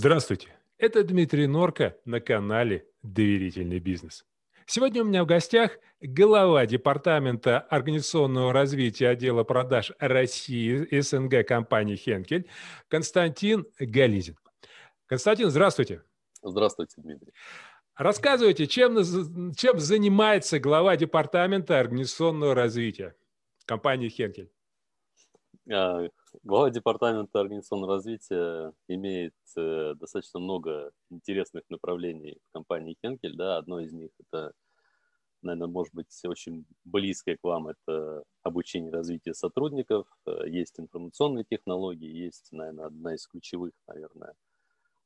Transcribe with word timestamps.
Здравствуйте, 0.00 0.50
это 0.78 1.02
Дмитрий 1.02 1.48
Норка 1.48 1.96
на 2.04 2.20
канале 2.20 2.86
«Доверительный 3.02 3.80
бизнес». 3.80 4.24
Сегодня 4.64 5.02
у 5.02 5.04
меня 5.04 5.24
в 5.24 5.26
гостях 5.26 5.76
глава 6.00 6.66
Департамента 6.66 7.58
организационного 7.58 8.52
развития 8.52 9.08
отдела 9.08 9.42
продаж 9.42 9.90
России 9.98 11.00
СНГ 11.00 11.44
компании 11.44 11.96
«Хенкель» 11.96 12.48
Константин 12.86 13.66
Гализин. 13.80 14.36
Константин, 15.06 15.50
здравствуйте. 15.50 16.04
Здравствуйте, 16.44 16.94
Дмитрий. 16.98 17.32
Рассказывайте, 17.96 18.68
чем, 18.68 19.02
чем 19.56 19.80
занимается 19.80 20.60
глава 20.60 20.96
Департамента 20.96 21.80
организационного 21.80 22.54
развития 22.54 23.16
компании 23.66 24.10
«Хенкель»? 24.10 24.52
А, 25.70 26.08
глава 26.44 26.70
департамента 26.70 27.40
организационного 27.40 27.94
развития 27.94 28.72
имеет 28.86 29.34
э, 29.56 29.94
достаточно 29.96 30.40
много 30.40 30.92
интересных 31.10 31.64
направлений 31.68 32.38
в 32.48 32.52
компании 32.52 32.96
Хенкель. 33.04 33.36
Да. 33.36 33.58
Одно 33.58 33.80
из 33.80 33.92
них 33.92 34.10
это, 34.18 34.54
наверное, 35.42 35.68
может 35.68 35.94
быть 35.94 36.08
очень 36.24 36.64
близкое 36.84 37.36
к 37.36 37.44
вам, 37.44 37.68
это 37.68 38.24
обучение 38.42 38.90
и 38.90 38.94
развитие 38.94 39.34
сотрудников. 39.34 40.06
Э, 40.26 40.48
есть 40.48 40.80
информационные 40.80 41.44
технологии, 41.44 42.08
есть, 42.08 42.48
наверное, 42.50 42.86
одна 42.86 43.14
из 43.14 43.26
ключевых, 43.26 43.72
наверное, 43.86 44.34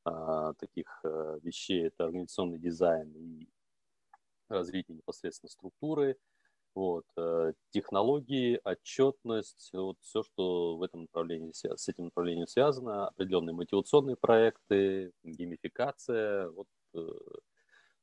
а, 0.04 0.52
таких 0.54 1.00
э, 1.02 1.40
вещей, 1.42 1.86
это 1.86 2.04
организационный 2.04 2.58
дизайн 2.58 3.12
и 3.16 3.48
развитие 4.48 4.96
непосредственно 4.96 5.50
структуры– 5.50 6.16
вот, 6.74 7.04
э, 7.16 7.52
технологии, 7.70 8.60
отчетность, 8.64 9.70
вот 9.72 9.96
все, 10.00 10.22
что 10.22 10.76
в 10.76 10.82
этом 10.82 11.02
направлении, 11.02 11.52
с 11.52 11.88
этим 11.88 12.04
направлением 12.04 12.46
связано, 12.46 13.08
определенные 13.08 13.54
мотивационные 13.54 14.16
проекты, 14.16 15.12
геймификация, 15.22 16.48
вот, 16.50 16.66
э, 16.94 17.08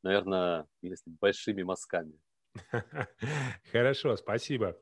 наверное, 0.04 0.68
если 0.82 1.10
большими 1.10 1.64
мазками. 1.64 2.20
Хорошо, 3.72 4.16
спасибо. 4.18 4.78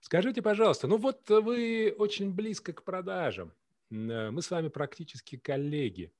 Скажите, 0.00 0.42
пожалуйста, 0.42 0.86
ну 0.86 0.96
вот 0.98 1.28
вы 1.28 1.94
очень 1.98 2.32
близко 2.32 2.72
к 2.72 2.84
продажам. 2.84 3.52
Э, 3.90 4.30
мы 4.30 4.42
с 4.42 4.50
вами 4.50 4.68
практически 4.68 5.36
коллеги. 5.36 6.12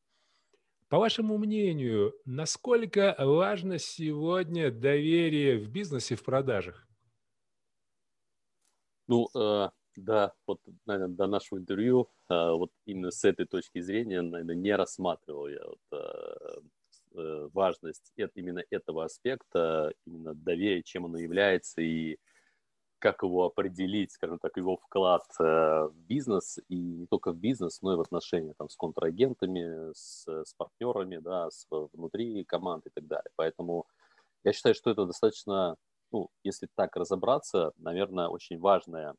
По 0.89 0.99
вашему 0.99 1.37
мнению, 1.37 2.15
насколько 2.25 3.17
важно 3.19 3.79
сегодня 3.79 4.71
доверие 4.71 5.59
в 5.59 5.69
бизнесе, 5.69 6.15
в 6.15 6.23
продажах? 6.23 6.86
Ну, 9.09 9.29
э, 9.35 9.69
да, 9.97 10.33
вот, 10.47 10.61
наверное, 10.87 11.15
до 11.17 11.27
нашего 11.27 11.59
интервью 11.59 12.09
э, 12.29 12.51
вот 12.53 12.71
именно 12.87 13.11
с 13.11 13.25
этой 13.25 13.47
точки 13.47 13.81
зрения, 13.81 14.21
наверное, 14.23 14.55
не 14.57 14.75
рассматривал 14.75 15.49
я 15.49 15.65
вот, 15.65 15.79
э, 15.93 16.61
э, 17.15 17.49
важность 17.53 18.13
именно 18.35 18.63
этого 18.71 19.05
аспекта, 19.05 19.93
именно 20.07 20.35
доверия, 20.35 20.83
чем 20.83 21.07
оно 21.07 21.19
является 21.19 21.81
и 21.83 22.19
как 22.99 23.23
его 23.23 23.45
определить, 23.47 24.13
скажем 24.13 24.39
так, 24.39 24.57
его 24.57 24.77
вклад 24.79 25.23
э, 25.39 25.45
в 25.45 25.95
бизнес, 26.09 26.59
и 26.69 26.77
не 26.77 27.07
только 27.07 27.33
в 27.33 27.37
бизнес, 27.37 27.83
но 27.83 27.93
и 27.93 27.97
в 27.97 28.01
отношения 28.01 28.55
там, 28.59 28.69
с 28.71 28.77
контрагентами, 28.77 29.93
с, 29.95 30.27
с 30.27 30.55
партнерами, 30.55 31.19
да, 31.19 31.51
с, 31.51 31.67
внутри 31.93 32.45
команд 32.45 32.87
и 32.87 32.91
так 32.91 33.07
далее. 33.07 33.31
Поэтому 33.37 33.87
я 34.45 34.53
считаю, 34.53 34.75
что 34.75 34.91
это 34.91 35.07
достаточно 35.07 35.77
ну, 36.13 36.31
если 36.43 36.69
так 36.75 36.97
разобраться, 36.97 37.73
наверное, 37.77 38.29
очень 38.29 38.59
важная 38.59 39.15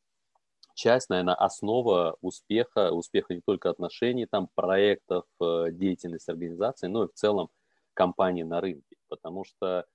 часть, 0.74 1.10
наверное, 1.10 1.36
основа 1.36 2.18
успеха, 2.22 2.92
успеха 2.92 3.34
не 3.34 3.42
только 3.42 3.70
отношений, 3.70 4.28
там, 4.28 4.48
проектов, 4.54 5.26
э, 5.42 5.72
деятельности 5.72 6.30
организации, 6.30 6.88
но 6.88 7.06
и 7.06 7.08
в 7.08 7.14
целом 7.14 7.50
компании 7.94 8.44
на 8.44 8.62
рынке. 8.62 8.96
Потому 9.10 9.44
что 9.44 9.86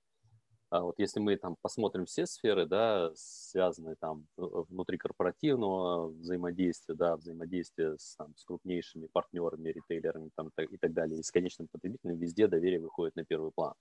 а, 0.73 0.81
вот 0.81 0.95
если 0.97 1.19
мы 1.19 1.37
там 1.37 1.55
посмотрим 1.61 2.05
все 2.05 2.25
сферы, 2.25 2.65
да, 2.65 3.11
связанные 3.13 3.95
там 3.95 4.25
внутрикорпоративного 4.37 6.07
взаимодействия, 6.07 6.95
да, 6.95 7.15
взаимодействия 7.15 7.95
с, 7.99 8.15
там, 8.15 8.35
с 8.35 8.43
крупнейшими 8.43 9.05
партнерами, 9.05 9.69
ритейлерами 9.69 10.31
там, 10.35 10.49
и 10.57 10.77
так 10.77 10.93
далее, 10.93 11.19
и 11.19 11.21
с 11.21 11.29
конечным 11.29 11.67
потребителем, 11.71 12.17
везде 12.17 12.47
доверие 12.47 12.79
выходит 12.79 13.15
на 13.15 13.23
первый 13.23 13.51
план. 13.51 13.75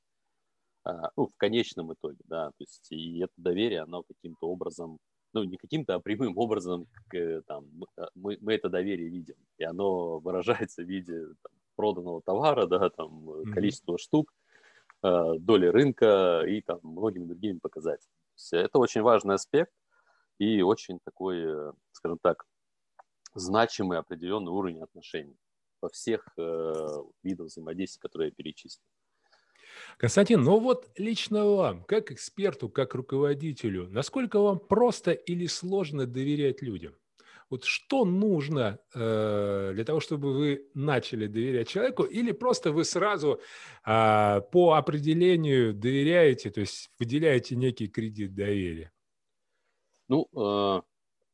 А, 0.85 1.11
ну, 1.17 1.29
в 1.29 1.37
конечном 1.37 1.93
итоге, 1.93 2.19
да, 2.25 2.49
то 2.49 2.57
есть 2.61 2.91
и 2.91 3.21
это 3.21 3.33
доверие, 3.37 3.83
оно 3.83 4.03
каким-то 4.03 4.49
образом, 4.49 4.99
ну, 5.33 5.45
не 5.45 5.57
каким-то, 5.57 5.95
а 5.95 6.01
прямым 6.01 6.37
образом, 6.37 6.87
к, 7.09 7.43
там, 7.47 7.67
а, 7.97 8.09
мы, 8.15 8.37
мы 8.41 8.55
это 8.55 8.69
доверие 8.69 9.09
видим, 9.09 9.37
и 9.59 9.65
оно 9.65 10.19
выражается 10.19 10.83
в 10.83 10.87
виде 10.87 11.27
там, 11.43 11.53
проданного 11.77 12.21
товара, 12.23 12.67
да, 12.67 12.91
там, 12.91 13.29
mm-hmm. 13.29 13.99
штук, 13.99 14.33
а, 15.03 15.39
доли 15.39 15.67
рынка 15.67 16.43
и 16.47 16.61
там 16.63 16.81
многими 16.83 17.25
другими 17.25 17.59
показателями. 17.59 18.17
Это 18.53 18.79
очень 18.79 19.03
важный 19.03 19.35
аспект 19.35 19.73
и 20.39 20.63
очень 20.63 20.99
такой, 21.05 21.39
э, 21.45 21.73
скажем 21.93 22.19
так, 22.21 22.45
значимый 23.35 23.99
определенный 23.99 24.51
уровень 24.51 24.83
отношений 24.83 25.37
во 25.81 25.89
всех 25.91 26.27
э, 26.37 26.73
видах 27.23 27.47
взаимодействия, 27.47 28.01
которые 28.01 28.29
я 28.29 28.35
перечислил. 28.35 28.83
Константин, 29.99 30.43
ну 30.43 30.59
вот 30.59 30.91
лично 30.97 31.47
вам, 31.47 31.85
как 31.85 32.11
эксперту, 32.11 32.69
как 32.69 32.95
руководителю, 32.95 33.89
насколько 33.91 34.41
вам 34.41 34.59
просто 34.59 35.13
или 35.13 35.47
сложно 35.47 36.07
доверять 36.07 36.63
людям? 36.63 36.95
Вот 37.51 37.65
что 37.65 38.07
нужно 38.07 38.79
э, 38.95 39.73
для 39.75 39.85
того, 39.85 40.01
чтобы 40.01 40.33
вы 40.33 40.71
начали 40.73 41.27
доверять 41.27 41.69
человеку, 41.69 42.05
или 42.05 42.33
просто 42.33 42.73
вы 42.73 42.85
сразу 42.85 43.41
э, 43.85 44.41
по 44.51 44.73
определению 44.73 45.75
доверяете, 45.75 46.51
то 46.51 46.61
есть 46.61 46.91
выделяете 46.99 47.55
некий 47.57 47.89
кредит 47.89 48.35
доверия? 48.35 48.91
Ну, 50.09 50.29
э, 50.35 50.81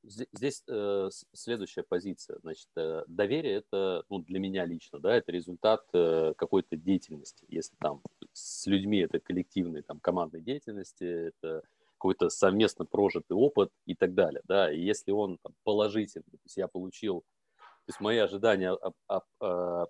Здесь 0.04 0.62
э, 0.68 1.08
следующая 1.32 1.82
позиция. 1.82 2.38
Значит, 2.40 2.68
э, 2.76 3.04
доверие 3.08 3.56
это, 3.56 4.04
ну, 4.08 4.20
для 4.20 4.38
меня 4.38 4.64
лично, 4.64 5.00
да, 5.00 5.16
это 5.16 5.32
результат 5.32 5.84
э, 5.92 6.34
какой-то 6.36 6.76
деятельности. 6.76 7.44
Если 7.48 7.76
там 7.76 8.02
с 8.32 8.66
людьми 8.66 9.00
это 9.00 9.18
коллективной, 9.18 9.82
там, 9.82 9.98
командной 10.00 10.40
деятельности, 10.40 11.28
это 11.28 11.62
какой-то 11.94 12.30
совместно 12.30 12.84
прожитый 12.84 13.36
опыт 13.36 13.70
и 13.86 13.94
так 13.94 14.14
далее, 14.14 14.40
да. 14.44 14.72
И 14.72 14.80
если 14.80 15.10
он 15.10 15.38
там, 15.42 15.52
положительный, 15.64 16.22
то 16.30 16.44
есть 16.44 16.56
я 16.56 16.68
получил, 16.68 17.22
то 17.56 17.88
есть 17.88 18.00
мои 18.00 18.18
ожидания 18.18 18.72
оп- 18.72 18.94
оп- 19.08 19.24
а, 19.40 19.86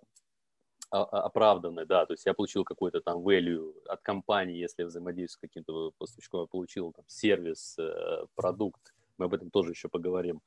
а, 0.90 1.02
оправданы, 1.02 1.84
да, 1.84 2.06
то 2.06 2.14
есть 2.14 2.24
я 2.24 2.32
получил 2.32 2.64
какой-то 2.64 3.02
там 3.02 3.18
value 3.18 3.74
от 3.86 4.00
компании, 4.00 4.56
если 4.56 4.82
я 4.82 4.86
взаимодействую 4.86 5.36
с 5.36 5.50
каким-то 5.50 5.92
поставщиком, 5.98 6.40
я 6.40 6.46
получил 6.46 6.92
там 6.92 7.04
сервис, 7.08 7.76
э, 7.78 8.24
продукт, 8.34 8.94
мы 9.18 9.26
об 9.26 9.34
этом 9.34 9.50
тоже 9.50 9.72
еще 9.72 9.88
поговорим, 9.88 10.40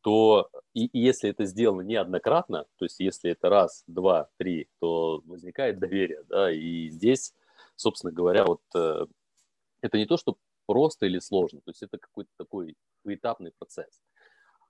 то 0.00 0.48
и, 0.74 0.86
и 0.86 0.98
если 0.98 1.30
это 1.30 1.44
сделано 1.44 1.82
неоднократно, 1.82 2.66
то 2.76 2.84
есть 2.84 3.00
если 3.00 3.30
это 3.30 3.48
раз, 3.48 3.84
два, 3.86 4.30
три, 4.38 4.68
то 4.80 5.22
возникает 5.26 5.78
доверие, 5.78 6.24
да, 6.28 6.52
и 6.52 6.88
здесь, 6.88 7.34
собственно 7.76 8.12
говоря, 8.12 8.44
вот 8.44 8.62
э, 8.74 9.06
это 9.80 9.98
не 9.98 10.06
то, 10.06 10.16
что 10.16 10.36
просто 10.66 11.06
или 11.06 11.18
сложно, 11.18 11.60
то 11.60 11.70
есть 11.70 11.82
это 11.82 11.98
какой-то 11.98 12.30
такой 12.36 12.76
поэтапный 13.04 13.52
процесс. 13.58 14.00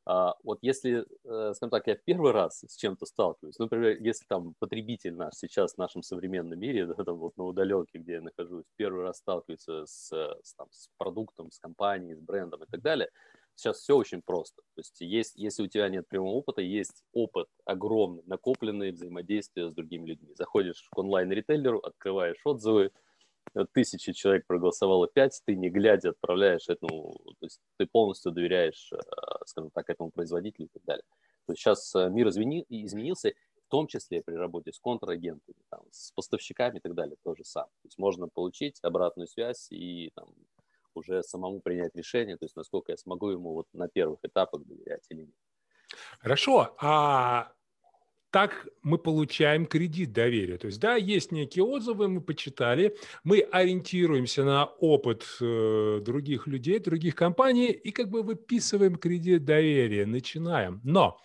А, 0.04 0.34
вот 0.42 0.58
если, 0.62 1.06
э, 1.24 1.52
скажем 1.54 1.70
так, 1.70 1.86
я 1.86 1.94
первый 1.94 2.32
раз 2.32 2.64
с 2.66 2.76
чем-то 2.76 3.06
сталкиваюсь, 3.06 3.58
например, 3.58 3.98
если 4.00 4.24
там 4.26 4.54
потребитель 4.58 5.14
наш 5.14 5.34
сейчас 5.34 5.74
в 5.74 5.78
нашем 5.78 6.02
современном 6.02 6.58
мире, 6.58 6.86
да, 6.86 6.94
там 7.04 7.18
вот 7.18 7.36
на 7.36 7.44
удаленке, 7.44 7.98
где 7.98 8.14
я 8.14 8.20
нахожусь, 8.20 8.64
первый 8.76 9.04
раз 9.04 9.18
сталкивается 9.18 9.86
с, 9.86 10.10
с, 10.42 10.54
там, 10.54 10.66
с 10.72 10.88
продуктом, 10.98 11.52
с 11.52 11.58
компанией, 11.60 12.16
с 12.16 12.20
брендом 12.20 12.64
и 12.64 12.66
так 12.66 12.82
далее, 12.82 13.10
Сейчас 13.54 13.78
все 13.78 13.96
очень 13.96 14.22
просто. 14.22 14.62
То 14.74 14.80
есть, 14.80 15.00
есть 15.00 15.36
если 15.36 15.62
у 15.62 15.66
тебя 15.68 15.88
нет 15.88 16.08
прямого 16.08 16.34
опыта, 16.34 16.62
есть 16.62 17.04
опыт 17.12 17.48
огромный, 17.64 18.22
накопленный 18.26 18.90
взаимодействие 18.92 19.70
с 19.70 19.74
другими 19.74 20.08
людьми. 20.08 20.34
Заходишь 20.34 20.88
к 20.90 20.98
онлайн-ритейлеру, 20.98 21.78
открываешь 21.78 22.40
отзывы, 22.44 22.90
тысячи 23.72 24.12
человек 24.12 24.46
проголосовало 24.46 25.08
пять, 25.08 25.40
ты 25.44 25.56
не 25.56 25.68
глядя 25.68 26.10
отправляешь 26.10 26.68
этому, 26.68 27.12
то 27.38 27.46
есть 27.46 27.60
ты 27.76 27.86
полностью 27.86 28.32
доверяешь, 28.32 28.92
э, 28.92 28.98
скажем 29.46 29.70
так, 29.70 29.88
этому 29.90 30.10
производителю 30.10 30.66
и 30.66 30.70
так 30.72 30.84
далее. 30.84 31.04
То 31.46 31.52
есть 31.52 31.62
сейчас 31.62 31.94
э, 31.94 32.08
мир 32.08 32.28
измени, 32.28 32.64
изменился, 32.68 33.32
в 33.66 33.70
том 33.70 33.86
числе 33.86 34.22
при 34.22 34.34
работе 34.34 34.72
с 34.72 34.78
контрагентами, 34.78 35.56
там, 35.70 35.82
с 35.90 36.12
поставщиками 36.12 36.78
и 36.78 36.80
так 36.80 36.94
далее, 36.94 37.16
то 37.22 37.34
же 37.34 37.44
самое. 37.44 37.72
То 37.82 37.86
есть 37.86 37.98
можно 37.98 38.28
получить 38.28 38.78
обратную 38.82 39.26
связь 39.26 39.68
и 39.70 40.10
там, 40.14 40.28
уже 40.94 41.22
самому 41.22 41.60
принять 41.60 41.94
решение, 41.94 42.36
то 42.36 42.44
есть 42.44 42.56
насколько 42.56 42.92
я 42.92 42.96
смогу 42.96 43.30
ему 43.30 43.52
вот 43.52 43.66
на 43.72 43.88
первых 43.88 44.20
этапах 44.22 44.64
доверять 44.64 45.04
или 45.10 45.22
нет. 45.22 45.34
Хорошо, 46.20 46.74
а 46.80 47.52
так 48.32 48.66
мы 48.82 48.96
получаем 48.96 49.66
кредит 49.66 50.12
доверия. 50.12 50.56
То 50.56 50.66
есть, 50.66 50.80
да, 50.80 50.96
есть 50.96 51.32
некие 51.32 51.64
отзывы, 51.64 52.08
мы 52.08 52.22
почитали, 52.22 52.96
мы 53.24 53.40
ориентируемся 53.40 54.42
на 54.42 54.64
опыт 54.64 55.26
э, 55.40 56.00
других 56.02 56.46
людей, 56.46 56.78
других 56.78 57.14
компаний 57.14 57.70
и 57.70 57.92
как 57.92 58.08
бы 58.08 58.22
выписываем 58.22 58.96
кредит 58.96 59.44
доверия, 59.44 60.06
начинаем. 60.06 60.80
Но 60.82 61.20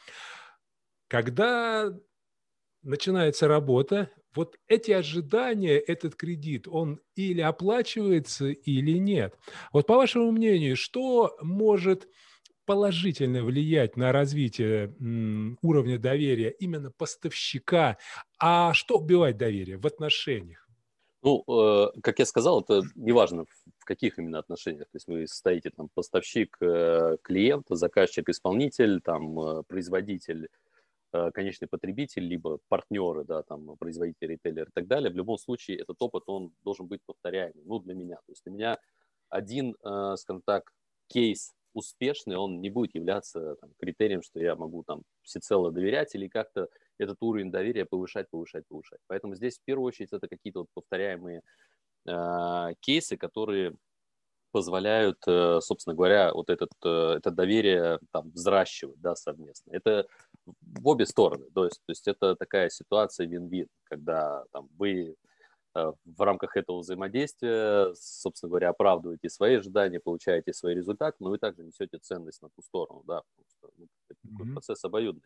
когда 1.08 1.94
начинается 2.84 3.48
работа, 3.48 4.12
вот 4.36 4.58
эти 4.68 4.92
ожидания, 4.92 5.78
этот 5.78 6.16
кредит, 6.16 6.68
он 6.68 7.00
или 7.16 7.42
оплачивается, 7.42 8.48
или 8.48 8.98
нет. 8.98 9.36
Вот 9.74 9.88
по 9.88 9.96
вашему 9.96 10.32
мнению, 10.32 10.76
что 10.76 11.36
может 11.42 12.08
положительно 12.66 13.44
влиять 13.44 13.96
на 13.96 14.12
развитие 14.12 14.94
уровня 15.62 15.98
доверия 15.98 16.50
именно 16.50 16.92
поставщика, 16.92 17.98
а 18.40 18.74
что 18.74 18.98
убивает 18.98 19.38
доверие 19.38 19.78
в 19.78 19.88
отношениях? 19.88 20.68
Ну, 21.24 21.44
э, 21.48 22.00
как 22.04 22.20
я 22.20 22.26
сказал, 22.26 22.62
это 22.62 22.84
неважно 22.96 23.46
в 23.80 23.86
каких 23.86 24.20
именно 24.20 24.40
отношениях. 24.40 24.86
То 24.92 24.96
есть 24.96 25.08
вы 25.08 25.28
стоите 25.28 25.72
там 25.72 25.90
поставщик, 25.94 26.58
э, 26.62 27.18
клиент, 27.24 27.66
заказчик, 27.70 28.30
исполнитель, 28.30 29.02
там 29.02 29.40
э, 29.40 29.64
производитель, 29.64 30.50
конечный 31.12 31.68
потребитель, 31.68 32.24
либо 32.24 32.60
партнеры, 32.68 33.24
да, 33.24 33.44
там 33.44 33.78
производитель, 33.78 34.28
ритейлер 34.28 34.68
и 34.68 34.72
так 34.74 34.88
далее. 34.88 35.12
В 35.12 35.16
любом 35.16 35.38
случае 35.38 35.80
этот 35.80 36.02
опыт, 36.02 36.24
он 36.28 36.52
должен 36.64 36.88
быть 36.88 37.02
повторяемый, 37.06 37.64
ну, 37.66 37.80
для 37.80 37.94
меня. 37.94 38.16
То 38.16 38.32
есть 38.32 38.44
для 38.44 38.54
меня 38.54 38.78
один, 39.30 39.76
э, 39.84 40.16
скажем 40.18 40.42
так, 40.46 40.72
кейс 41.08 41.54
успешный, 41.74 42.36
он 42.36 42.60
не 42.60 42.70
будет 42.70 42.96
являться 42.96 43.56
там, 43.56 43.72
критерием, 43.80 44.22
что 44.22 44.40
я 44.40 44.56
могу 44.56 44.84
там 44.84 45.04
всецело 45.22 45.72
доверять 45.72 46.16
или 46.16 46.28
как-то 46.28 46.68
этот 46.98 47.18
уровень 47.22 47.52
доверия 47.52 47.86
повышать, 47.86 48.30
повышать, 48.30 48.66
повышать. 48.68 49.00
Поэтому 49.08 49.36
здесь 49.36 49.60
в 49.60 49.64
первую 49.64 49.88
очередь 49.88 50.12
это 50.12 50.28
какие-то 50.28 50.60
вот 50.60 50.70
повторяемые 50.74 51.42
э, 52.08 52.74
кейсы, 52.82 53.16
которые 53.16 53.76
позволяют, 54.52 55.20
э, 55.28 55.60
собственно 55.62 55.96
говоря, 55.96 56.34
вот 56.34 56.50
этот, 56.50 56.72
э, 56.84 57.16
это 57.18 57.30
доверие 57.30 58.00
там 58.12 58.32
взращивать 58.32 59.00
да, 59.00 59.16
совместно. 59.16 59.72
Это 59.72 60.08
в 60.62 60.88
обе 60.88 61.06
стороны. 61.06 61.46
То 61.54 61.66
есть, 61.66 61.82
то 61.86 61.92
есть 61.92 62.08
это 62.08 62.36
такая 62.36 62.70
ситуация 62.70 63.28
вин-вин, 63.28 63.68
когда 63.86 64.44
там, 64.52 64.70
вы 64.78 65.16
Э, 65.78 65.94
в 66.06 66.22
рамках 66.22 66.58
этого 66.58 66.80
взаимодействия, 66.80 67.94
собственно 67.94 68.50
говоря, 68.50 68.70
оправдываете 68.70 69.30
свои 69.30 69.56
ожидания, 69.56 70.00
получаете 70.00 70.52
свои 70.54 70.74
результаты, 70.74 71.18
но 71.20 71.30
вы 71.30 71.38
также 71.38 71.64
несете 71.64 72.00
ценность 72.00 72.42
на 72.42 72.50
ту 72.50 72.62
сторону, 72.64 73.04
да, 73.06 73.22
потому 73.22 73.48
что 73.50 73.70
ну, 73.78 73.88
это 74.10 74.20
такой 74.24 74.48
mm-hmm. 74.48 74.54
процесс 74.54 74.84
обоюдный. 74.84 75.24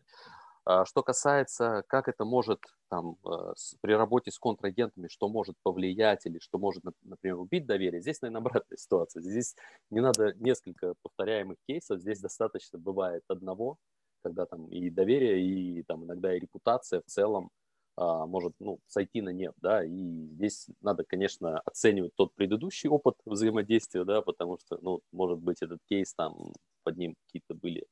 А 0.64 0.84
что 0.84 1.02
касается, 1.02 1.84
как 1.88 2.06
это 2.08 2.24
может 2.24 2.60
там, 2.88 3.16
э, 3.24 3.54
при 3.80 3.94
работе 3.94 4.30
с 4.30 4.38
контрагентами, 4.38 5.08
что 5.08 5.28
может 5.28 5.56
повлиять 5.62 6.26
или 6.26 6.38
что 6.38 6.58
может, 6.58 6.84
например, 7.02 7.38
убить 7.38 7.64
доверие, 7.64 8.02
здесь, 8.02 8.20
наверное, 8.20 8.40
обратная 8.40 8.76
ситуация. 8.76 9.22
Здесь 9.22 9.56
не 9.90 10.00
надо 10.00 10.34
несколько 10.34 10.94
повторяемых 11.02 11.56
кейсов, 11.66 12.00
здесь 12.00 12.20
достаточно 12.20 12.78
бывает 12.78 13.22
одного, 13.28 13.78
когда 14.22 14.46
там 14.46 14.66
и 14.68 14.90
доверие, 14.90 15.40
и 15.42 15.82
там 15.82 16.04
иногда 16.04 16.34
и 16.34 16.40
репутация 16.40 17.02
в 17.02 17.06
целом 17.06 17.50
а, 17.96 18.26
может 18.26 18.54
ну, 18.58 18.78
сойти 18.86 19.20
на 19.20 19.30
нет, 19.30 19.54
да, 19.58 19.84
и 19.84 20.26
здесь 20.28 20.68
надо, 20.80 21.04
конечно, 21.04 21.60
оценивать 21.60 22.14
тот 22.14 22.34
предыдущий 22.34 22.88
опыт 22.88 23.16
взаимодействия, 23.26 24.04
да, 24.04 24.22
потому 24.22 24.58
что, 24.58 24.78
ну, 24.80 25.00
может 25.12 25.40
быть, 25.40 25.60
этот 25.60 25.78
кейс, 25.88 26.14
там, 26.14 26.52
под 26.84 26.96
ним 26.96 27.14
какие-то 27.26 27.54
были 27.54 27.86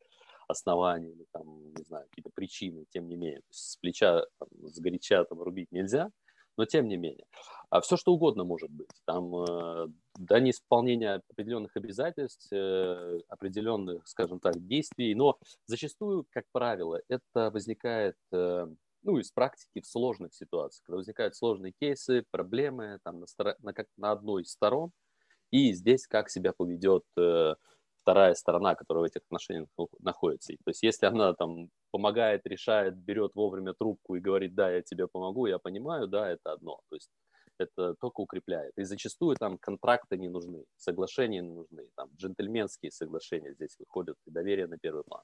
основания 0.49 1.11
или 1.13 1.27
там, 1.33 1.73
не 1.75 1.85
знаю, 1.85 2.07
какие-то 2.09 2.31
причины, 2.35 2.87
тем 2.91 3.09
не 3.09 3.17
менее, 3.17 3.43
с 3.51 3.77
плеча, 3.77 4.25
там, 4.39 4.49
с 4.69 4.79
горяча 4.81 5.25
там 5.25 5.43
рубить 5.43 5.71
нельзя, 5.71 6.11
но 6.61 6.67
тем 6.67 6.89
не 6.89 6.99
менее. 6.99 7.25
А 7.71 7.81
все 7.81 7.97
что 7.97 8.13
угодно 8.13 8.45
может 8.45 8.71
быть. 8.71 8.91
Там 9.07 9.35
э, 9.35 9.87
да, 10.19 10.41
неисполнение 10.41 11.23
определенных 11.31 11.75
обязательств, 11.75 12.53
э, 12.53 13.21
определенных, 13.29 14.07
скажем 14.07 14.41
так, 14.41 14.63
действий, 14.67 15.15
но 15.15 15.39
зачастую, 15.67 16.27
как 16.31 16.45
правило, 16.53 17.01
это 17.09 17.51
возникает 17.51 18.17
э, 18.33 18.67
ну, 19.03 19.19
из 19.19 19.33
практики 19.33 19.81
в 19.81 19.87
сложных 19.87 20.35
ситуациях, 20.35 20.85
когда 20.85 20.97
возникают 20.99 21.35
сложные 21.35 21.73
кейсы, 21.81 22.25
проблемы 22.31 22.99
там, 23.05 23.21
на, 23.21 23.57
на, 23.61 23.73
как, 23.73 23.87
на 23.97 24.11
одной 24.13 24.43
из 24.43 24.51
сторон, 24.51 24.91
и 25.51 25.73
здесь 25.73 26.07
как 26.07 26.29
себя 26.29 26.53
поведет 26.53 27.05
э, 27.19 27.55
вторая 28.11 28.35
сторона, 28.35 28.75
которая 28.75 29.03
в 29.03 29.07
этих 29.07 29.23
отношениях 29.23 29.69
находится. 30.01 30.53
То 30.65 30.71
есть 30.71 30.83
если 30.83 31.07
она 31.07 31.33
там 31.33 31.69
помогает, 31.93 32.45
решает, 32.45 32.97
берет 32.97 33.37
вовремя 33.37 33.73
трубку 33.73 34.17
и 34.17 34.21
говорит, 34.21 34.55
да, 34.55 34.69
я 34.71 34.83
тебе 34.83 35.07
помогу, 35.07 35.47
я 35.47 35.59
понимаю, 35.59 36.09
да, 36.09 36.29
это 36.29 36.53
одно. 36.53 36.81
То 36.89 36.97
есть 36.97 37.09
это 37.59 37.95
только 38.01 38.21
укрепляет. 38.21 38.73
И 38.77 38.83
зачастую 38.83 39.37
там 39.37 39.59
контракты 39.59 40.19
не 40.19 40.29
нужны, 40.29 40.65
соглашения 40.77 41.41
не 41.41 41.53
нужны, 41.53 41.89
там 41.95 42.09
джентльменские 42.17 42.91
соглашения 42.91 43.53
здесь 43.55 43.77
выходят, 43.79 44.17
и 44.27 44.31
доверие 44.33 44.67
на 44.67 44.77
первый 44.77 45.05
план. 45.05 45.23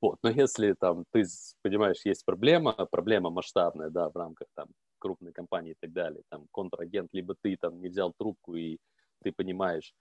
Вот. 0.00 0.18
Но 0.22 0.30
если 0.30 0.74
там 0.78 1.04
ты 1.10 1.24
понимаешь, 1.62 2.04
есть 2.04 2.24
проблема, 2.24 2.72
проблема 2.90 3.30
масштабная, 3.30 3.90
да, 3.90 4.08
в 4.08 4.16
рамках 4.16 4.46
там 4.54 4.68
крупной 4.98 5.32
компании 5.32 5.72
и 5.72 5.76
так 5.80 5.92
далее, 5.92 6.22
там 6.28 6.46
контрагент, 6.52 7.08
либо 7.12 7.34
ты 7.42 7.56
там 7.56 7.80
не 7.80 7.88
взял 7.88 8.12
трубку 8.16 8.54
и 8.54 8.78
ты 9.24 9.32
понимаешь, 9.32 9.92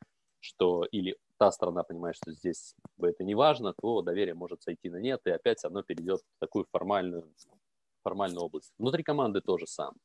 что 0.42 0.86
или 0.92 1.16
та 1.42 1.52
сторона 1.52 1.84
понимает, 1.84 2.16
что 2.16 2.32
здесь 2.32 2.76
это 3.02 3.24
не 3.24 3.34
важно, 3.34 3.74
то 3.74 4.04
доверие 4.04 4.36
может 4.36 4.62
сойти 4.62 4.92
на 4.92 4.98
нет, 4.98 5.22
и 5.26 5.32
опять 5.32 5.66
оно 5.66 5.82
перейдет 5.82 6.22
в 6.22 6.40
такую 6.40 6.66
формальную, 6.72 7.34
формальную 8.04 8.46
область. 8.46 8.72
Внутри 8.78 9.02
команды 9.02 9.42
тоже 9.42 9.66
сам. 9.66 9.96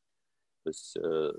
То 0.64 0.70
есть 0.70 0.96
э, 0.96 1.32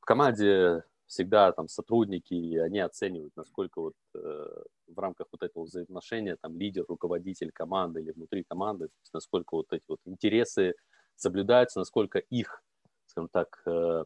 в 0.00 0.04
команде 0.06 0.82
всегда 1.06 1.52
там 1.52 1.68
сотрудники, 1.68 2.56
они 2.56 2.78
оценивают, 2.78 3.36
насколько 3.36 3.82
вот 3.82 3.94
э, 4.14 4.62
в 4.86 4.98
рамках 4.98 5.26
вот 5.30 5.42
этого 5.42 5.64
взаимоотношения 5.64 6.36
там 6.40 6.56
лидер, 6.56 6.86
руководитель 6.88 7.52
команды 7.52 8.00
или 8.00 8.12
внутри 8.12 8.44
команды, 8.44 8.88
насколько 9.12 9.56
вот 9.56 9.70
эти 9.74 9.84
вот 9.88 10.00
интересы 10.06 10.72
соблюдаются, 11.16 11.80
насколько 11.80 12.18
их, 12.18 12.62
скажем 13.08 13.28
так, 13.28 13.62
э, 13.66 14.04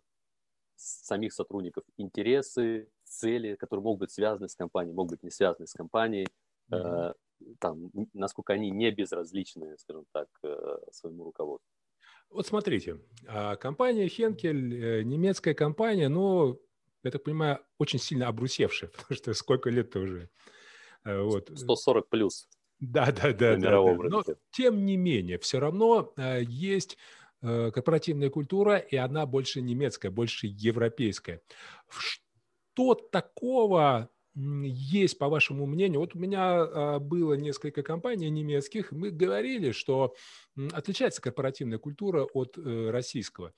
самих 0.77 1.33
сотрудников 1.33 1.85
интересы, 1.97 2.89
цели, 3.05 3.55
которые 3.57 3.83
могут 3.83 4.01
быть 4.01 4.11
связаны 4.11 4.49
с 4.49 4.55
компанией, 4.55 4.95
могут 4.95 5.13
быть 5.13 5.23
не 5.23 5.31
связаны 5.31 5.67
с 5.67 5.73
компанией, 5.73 6.27
mm-hmm. 6.71 7.11
э, 7.11 7.15
там, 7.61 7.91
насколько 8.13 8.53
они 8.53 8.71
не 8.71 8.91
безразличны, 8.91 9.77
скажем 9.79 10.05
так, 10.13 10.29
э, 10.43 10.77
своему 10.93 11.25
руководству. 11.25 11.69
Вот 12.31 12.47
смотрите, 12.47 13.01
а 13.29 13.57
компания 13.57 14.09
Хенкель, 14.09 14.75
э, 14.75 15.03
немецкая 15.03 15.55
компания, 15.55 16.09
но 16.09 16.59
я 17.03 17.11
так 17.11 17.23
понимаю, 17.23 17.61
очень 17.79 17.99
сильно 17.99 18.29
обрусевшие, 18.29 18.89
потому 18.97 19.17
что 19.17 19.35
сколько 19.35 19.71
лет-то 19.71 20.01
уже. 20.01 20.31
Э, 21.05 21.23
вот. 21.23 21.51
140 21.55 22.09
плюс. 22.09 22.49
Да, 22.81 23.13
да, 23.13 23.33
да. 23.33 23.57
да, 23.57 23.71
да. 23.71 23.95
Но 24.09 24.25
тем 24.51 24.85
не 24.85 24.97
менее, 24.97 25.39
все 25.39 25.61
равно 25.61 26.13
э, 26.17 26.43
есть 26.43 26.99
корпоративная 27.45 28.31
культура, 28.31 28.79
и 28.79 28.97
она 28.97 29.27
больше 29.27 29.61
немецкая, 29.61 30.11
больше 30.11 30.47
европейская. 30.47 31.43
Что 31.89 32.95
такого 32.95 34.09
есть, 34.35 35.19
по 35.19 35.29
вашему 35.29 35.67
мнению? 35.67 36.01
Вот 36.01 36.15
у 36.15 36.19
меня 36.19 36.63
а, 36.63 36.99
было 36.99 37.35
несколько 37.35 37.83
компаний 37.83 38.31
немецких, 38.31 38.91
мы 38.93 39.11
говорили, 39.11 39.71
что 39.73 40.15
отличается 40.73 41.23
корпоративная 41.23 41.79
культура 41.79 42.25
от 42.25 42.57
э, 42.59 42.91
российского. 42.91 43.53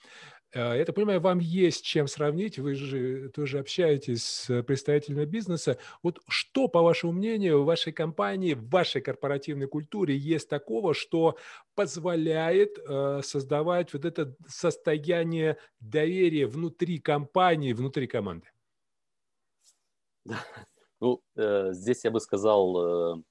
Э, 0.53 0.77
я 0.79 0.85
так 0.85 0.95
понимаю, 0.95 1.21
вам 1.21 1.39
есть 1.39 1.85
чем 1.85 2.07
сравнить, 2.09 2.59
вы 2.59 2.75
же 2.75 3.29
тоже 3.31 3.59
общаетесь 3.59 4.25
с 4.25 4.63
представителями 4.63 5.25
бизнеса. 5.25 5.79
Вот 6.03 6.21
что, 6.29 6.69
по 6.69 6.83
вашему 6.83 7.13
мнению, 7.13 7.63
в 7.63 7.67
вашей 7.67 7.93
компании, 7.93 8.55
в 8.55 8.69
вашей 8.69 9.01
корпоративной 9.01 9.67
культуре 9.67 10.17
есть 10.17 10.49
такого, 10.49 10.95
что 10.95 11.37
позволяет 11.75 12.79
э, 12.79 13.21
создавать 13.23 13.93
вот 13.93 14.05
это 14.05 14.35
состояние 14.49 15.59
доверия 15.81 16.47
внутри 16.47 16.99
компании, 16.99 17.73
внутри 17.73 18.07
команды? 18.07 18.47
Ну, 20.99 21.21
э, 21.37 21.73
здесь 21.73 22.05
я 22.05 22.11
бы 22.11 22.21
сказал, 22.21 23.19
э, 23.19 23.23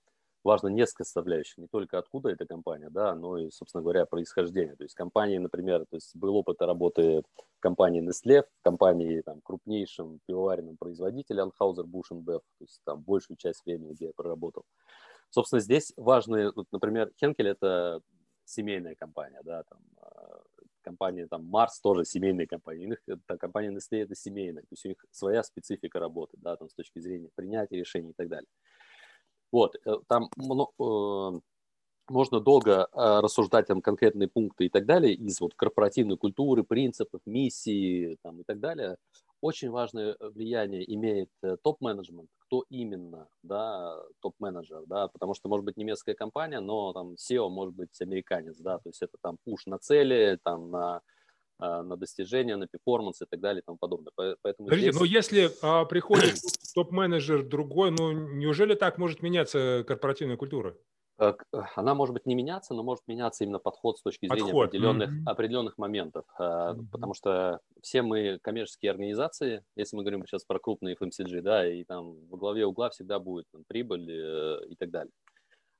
важно 0.43 0.67
несколько 0.67 1.03
составляющих, 1.03 1.57
не 1.57 1.67
только 1.67 1.97
откуда 1.97 2.29
эта 2.29 2.45
компания, 2.45 2.89
да, 2.91 3.15
но 3.15 3.39
и, 3.39 3.49
собственно 3.49 3.81
говоря, 3.81 4.05
происхождение. 4.05 4.75
То 4.75 4.83
есть 4.83 4.93
компании, 4.93 5.39
например, 5.39 5.79
то 5.89 5.95
есть 5.95 6.15
был 6.15 6.35
опыт 6.35 6.61
работы 6.61 7.23
в 7.57 7.59
компании 7.59 8.07
Nestle, 8.07 8.43
в 8.43 8.63
компании 8.63 9.21
там, 9.21 9.41
крупнейшем 9.41 10.19
пивоваренном 10.27 10.77
производителе 10.77 11.41
Anheuser 11.41 11.85
Busch 11.85 12.11
Bev, 12.11 12.41
то 12.41 12.61
есть 12.61 12.79
там 12.85 13.01
большую 13.01 13.37
часть 13.37 13.65
времени, 13.65 13.93
где 13.93 14.05
я 14.05 14.11
проработал. 14.15 14.63
Собственно, 15.31 15.59
здесь 15.59 15.91
важно, 15.97 16.53
вот, 16.55 16.67
например, 16.71 17.11
Хенкель– 17.19 17.47
это 17.49 18.01
семейная 18.45 18.93
компания, 18.93 19.41
да, 19.43 19.63
там, 19.63 19.79
а, 19.97 20.41
компания 20.85 21.27
там 21.27 21.45
Марс 21.45 21.79
тоже 21.81 22.05
семейная 22.05 22.45
компания, 22.45 22.85
у 22.85 22.89
них 22.89 23.01
это, 23.07 23.37
компания 23.37 23.71
Nestle 23.71 24.03
это 24.03 24.15
семейная, 24.15 24.61
то 24.61 24.67
есть 24.71 24.85
у 24.85 24.89
них 24.89 24.97
своя 25.11 25.43
специфика 25.43 25.99
работы, 25.99 26.37
да, 26.37 26.55
там 26.55 26.69
с 26.69 26.73
точки 26.73 26.99
зрения 26.99 27.29
принятия 27.35 27.77
решений 27.77 28.11
и 28.11 28.13
так 28.13 28.29
далее. 28.29 28.47
Вот, 29.51 29.75
э, 29.85 29.91
там 30.07 30.29
э, 30.37 31.39
можно 32.09 32.39
долго 32.39 32.71
э, 32.71 32.85
рассуждать 32.93 33.67
там 33.67 33.81
конкретные 33.81 34.27
пункты 34.27 34.65
и 34.65 34.69
так 34.69 34.85
далее 34.85 35.13
из 35.13 35.41
вот 35.41 35.55
корпоративной 35.55 36.17
культуры, 36.17 36.63
принципов, 36.63 37.21
миссии 37.25 38.17
там, 38.21 38.41
и 38.41 38.43
так 38.43 38.59
далее. 38.59 38.97
Очень 39.45 39.69
важное 39.69 40.15
влияние 40.19 40.83
имеет 40.95 41.29
топ-менеджмент, 41.63 42.29
кто 42.39 42.63
именно, 42.69 43.27
да, 43.43 44.01
топ-менеджер, 44.21 44.83
да, 44.87 45.07
потому 45.07 45.35
что 45.35 45.49
может 45.49 45.65
быть 45.65 45.77
немецкая 45.77 46.15
компания, 46.15 46.59
но 46.59 46.93
там 46.93 47.13
SEO 47.13 47.49
может 47.49 47.75
быть 47.75 48.01
американец, 48.01 48.57
да, 48.57 48.79
то 48.79 48.89
есть 48.89 49.03
это 49.03 49.17
там 49.21 49.37
пуш 49.43 49.67
на 49.67 49.77
цели, 49.77 50.39
там 50.43 50.71
на 50.71 51.01
а, 51.57 51.83
на 51.83 51.95
достижения, 51.95 52.57
на 52.57 52.67
перформанс 52.67 53.21
и 53.21 53.25
так 53.25 53.39
далее 53.39 53.61
и 53.61 53.65
тому 53.65 53.77
подобное. 53.77 54.11
Поэтому 54.15 54.67
Подождите, 54.67 54.91
здесь... 54.91 54.99
ну 54.99 55.05
если 55.05 55.51
а, 55.61 55.85
приходит 55.85 56.35
топ-менеджер 56.75 57.43
другой, 57.43 57.91
ну 57.91 58.11
неужели 58.11 58.73
так 58.73 58.97
может 58.97 59.21
меняться 59.21 59.85
корпоративная 59.87 60.35
культура? 60.35 60.75
Э, 61.17 61.33
она 61.75 61.93
может 61.95 62.13
быть 62.13 62.25
не 62.25 62.35
меняться, 62.35 62.73
но 62.73 62.83
может 62.83 63.03
меняться 63.07 63.45
именно 63.45 63.59
подход 63.59 63.97
с 63.97 64.01
точки 64.01 64.27
зрения 64.27 64.47
подход. 64.47 64.67
определенных, 64.67 65.09
mm-hmm. 65.09 65.31
определенных 65.31 65.77
моментов. 65.77 66.25
Mm-hmm. 66.37 66.87
Потому 66.91 67.13
что 67.13 67.61
все 67.85 68.01
мы 68.01 68.39
коммерческие 68.41 68.89
организации, 68.89 69.63
если 69.75 69.95
мы 69.95 70.01
говорим 70.01 70.25
сейчас 70.25 70.43
про 70.43 70.57
крупные 70.57 70.95
FMCG, 70.95 71.41
да, 71.41 71.71
и 71.71 71.83
там 71.83 72.25
во 72.29 72.37
главе 72.37 72.65
угла 72.65 72.89
всегда 72.89 73.19
будет 73.19 73.45
там, 73.51 73.63
прибыль 73.67 74.09
э, 74.09 74.65
и 74.69 74.75
так 74.75 74.89
далее. 74.89 75.11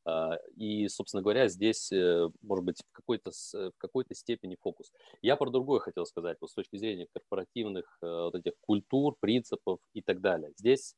А, 0.05 0.35
и, 0.55 0.87
собственно 0.87 1.23
говоря, 1.23 1.47
здесь, 1.47 1.91
э, 1.91 2.29
может 2.43 2.63
быть, 2.63 2.77
в 2.87 2.91
какой-то, 2.91 3.31
в 3.53 3.73
какой-то 3.79 4.13
степени 4.13 4.55
фокус. 4.61 4.91
Я 5.23 5.35
про 5.35 5.49
другое 5.49 5.79
хотел 5.79 6.05
сказать, 6.05 6.37
вот 6.41 6.51
с 6.51 6.53
точки 6.53 6.77
зрения 6.77 7.07
корпоративных 7.11 7.97
вот 8.01 8.35
этих 8.35 8.53
культур, 8.61 9.15
принципов 9.19 9.79
и 9.93 10.03
так 10.03 10.21
далее. 10.21 10.51
Здесь 10.57 10.95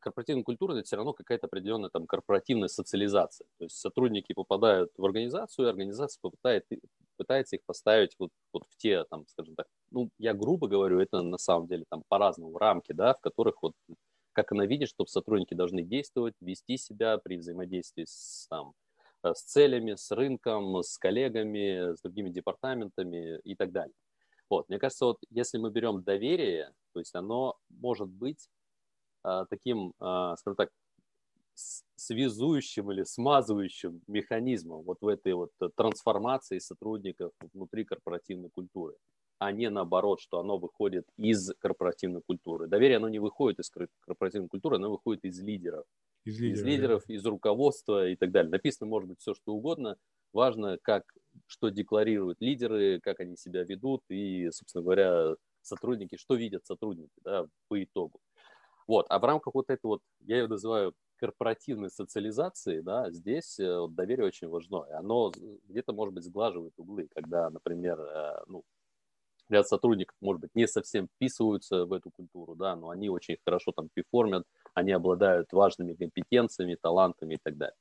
корпоративная 0.00 0.42
культура– 0.42 0.72
это 0.74 0.82
все 0.82 0.96
равно 0.96 1.12
какая-то 1.12 1.46
определенная 1.46 1.90
там 1.90 2.08
корпоративная 2.08 2.66
социализация. 2.66 3.46
То 3.58 3.66
есть 3.66 3.76
сотрудники 3.76 4.32
попадают 4.32 4.90
в 4.96 5.04
организацию, 5.04 5.66
и 5.66 5.70
организация 5.70 6.18
попытает, 6.20 6.66
пытается 7.16 7.56
их 7.56 7.62
поставить 7.66 8.14
вот, 8.18 8.30
вот 8.52 8.64
в 8.68 8.76
те, 8.76 9.04
там, 9.04 9.26
скажем 9.28 9.54
так, 9.54 9.66
ну, 9.90 10.10
я 10.18 10.34
грубо 10.34 10.68
говорю, 10.68 11.00
это 11.00 11.22
на 11.22 11.38
самом 11.38 11.66
деле 11.66 11.84
там 11.90 12.02
по-разному, 12.08 12.58
рамки, 12.58 12.92
да, 12.92 13.14
в 13.14 13.20
которых 13.20 13.62
вот 13.62 13.72
как 14.32 14.52
она 14.52 14.66
видит, 14.66 14.88
чтобы 14.88 15.08
сотрудники 15.08 15.54
должны 15.54 15.82
действовать, 15.82 16.34
вести 16.40 16.76
себя 16.76 17.18
при 17.18 17.36
взаимодействии 17.36 18.04
с, 18.04 18.46
там, 18.50 18.74
э, 19.22 19.32
с 19.32 19.42
целями, 19.44 19.94
с 19.94 20.10
рынком, 20.10 20.82
с 20.82 20.98
коллегами, 20.98 21.94
с 21.94 22.00
другими 22.02 22.30
департаментами 22.30 23.38
и 23.44 23.54
так 23.54 23.72
далее. 23.72 23.94
Вот, 24.50 24.68
мне 24.68 24.78
кажется, 24.78 25.06
вот 25.06 25.18
если 25.30 25.58
мы 25.58 25.70
берем 25.70 26.02
доверие, 26.02 26.72
то 26.92 27.00
есть 27.00 27.14
оно 27.14 27.56
может 27.70 28.08
быть 28.08 28.48
а, 29.22 29.46
таким, 29.46 29.94
а, 30.00 30.36
скажем 30.36 30.56
так, 30.56 30.68
связующим 31.96 32.90
или 32.92 33.04
смазывающим 33.04 34.02
механизмом 34.06 34.82
вот 34.82 34.98
в 35.00 35.08
этой 35.08 35.34
вот 35.34 35.50
трансформации 35.76 36.58
сотрудников 36.58 37.32
внутри 37.52 37.84
корпоративной 37.84 38.50
культуры, 38.50 38.94
а 39.38 39.52
не 39.52 39.70
наоборот, 39.70 40.20
что 40.20 40.38
оно 40.38 40.58
выходит 40.58 41.06
из 41.16 41.52
корпоративной 41.58 42.22
культуры. 42.22 42.66
Доверие, 42.66 42.96
оно 42.96 43.08
не 43.08 43.18
выходит 43.18 43.60
из 43.60 43.70
корпоративной 44.00 44.48
культуры, 44.48 44.76
оно 44.76 44.90
выходит 44.90 45.24
из 45.24 45.40
лидеров. 45.40 45.84
Из 46.24 46.40
лидеров, 46.40 46.58
из, 46.58 46.64
лидеров, 46.64 47.02
да. 47.06 47.14
из 47.14 47.26
руководства 47.26 48.08
и 48.08 48.16
так 48.16 48.30
далее. 48.30 48.50
Написано 48.50 48.88
может 48.88 49.08
быть 49.08 49.20
все, 49.20 49.34
что 49.34 49.52
угодно. 49.52 49.96
Важно, 50.32 50.78
как, 50.82 51.04
что 51.46 51.68
декларируют 51.68 52.40
лидеры, 52.40 53.00
как 53.00 53.20
они 53.20 53.36
себя 53.36 53.62
ведут 53.62 54.02
и, 54.08 54.50
собственно 54.50 54.82
говоря, 54.82 55.34
сотрудники, 55.62 56.16
что 56.16 56.34
видят 56.34 56.66
сотрудники 56.66 57.12
да, 57.22 57.46
по 57.68 57.82
итогу. 57.82 58.20
Вот, 58.86 59.06
а 59.08 59.18
в 59.18 59.24
рамках 59.24 59.54
вот 59.54 59.70
этой 59.70 59.86
вот, 59.86 60.00
я 60.20 60.38
ее 60.38 60.46
называю 60.46 60.94
корпоративной 61.16 61.90
социализации, 61.90 62.80
да, 62.80 63.10
здесь 63.10 63.58
э, 63.58 63.86
доверие 63.88 64.26
очень 64.26 64.48
важно. 64.48 64.84
И 64.88 64.92
оно 64.92 65.32
где-то, 65.68 65.92
может 65.92 66.14
быть, 66.14 66.24
сглаживает 66.24 66.74
углы, 66.76 67.08
когда, 67.14 67.50
например, 67.50 68.00
э, 68.00 68.44
ну, 68.46 68.64
ряд 69.48 69.68
сотрудников, 69.68 70.16
может 70.20 70.40
быть, 70.40 70.54
не 70.54 70.66
совсем 70.66 71.08
вписываются 71.08 71.84
в 71.84 71.92
эту 71.92 72.10
культуру, 72.10 72.54
да, 72.54 72.76
но 72.76 72.90
они 72.90 73.08
очень 73.08 73.36
хорошо 73.44 73.72
там 73.72 73.88
перформят, 73.92 74.44
они 74.74 74.92
обладают 74.92 75.52
важными 75.52 75.94
компетенциями, 75.94 76.76
талантами 76.80 77.34
и 77.34 77.38
так 77.42 77.56
далее. 77.56 77.76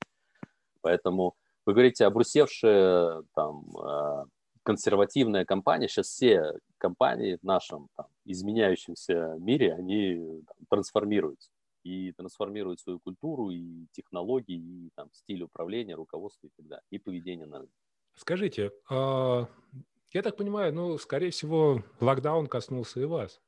Поэтому 0.81 1.35
вы 1.65 1.73
говорите, 1.73 2.05
обрусевшие 2.05 3.23
там 3.33 3.65
э, 3.77 4.25
консервативная 4.63 5.45
компания, 5.45 5.87
сейчас 5.87 6.07
все 6.07 6.53
компании 6.77 7.37
в 7.41 7.43
нашем 7.43 7.87
там, 7.95 8.07
изменяющемся 8.25 9.35
мире, 9.39 9.73
они 9.73 10.41
там, 10.45 10.57
трансформируются. 10.69 11.49
И 11.83 12.11
трансформируют 12.13 12.79
свою 12.79 12.99
культуру, 12.99 13.49
и 13.49 13.87
технологии, 13.91 14.85
и 14.85 14.89
там, 14.95 15.09
стиль 15.11 15.43
управления, 15.43 15.95
руководства 15.95 16.47
и 16.47 16.51
так 16.55 16.67
далее, 16.67 16.83
и 16.91 16.97
поведение 16.97 17.45
на 17.45 17.59
рынке. 17.59 17.73
Скажите, 18.15 18.71
а, 18.89 19.47
я 20.13 20.21
так 20.21 20.37
понимаю, 20.37 20.73
ну, 20.73 20.97
скорее 20.97 21.31
всего, 21.31 21.83
локдаун 21.99 22.47
коснулся 22.47 23.01
и 23.01 23.05
вас. 23.05 23.41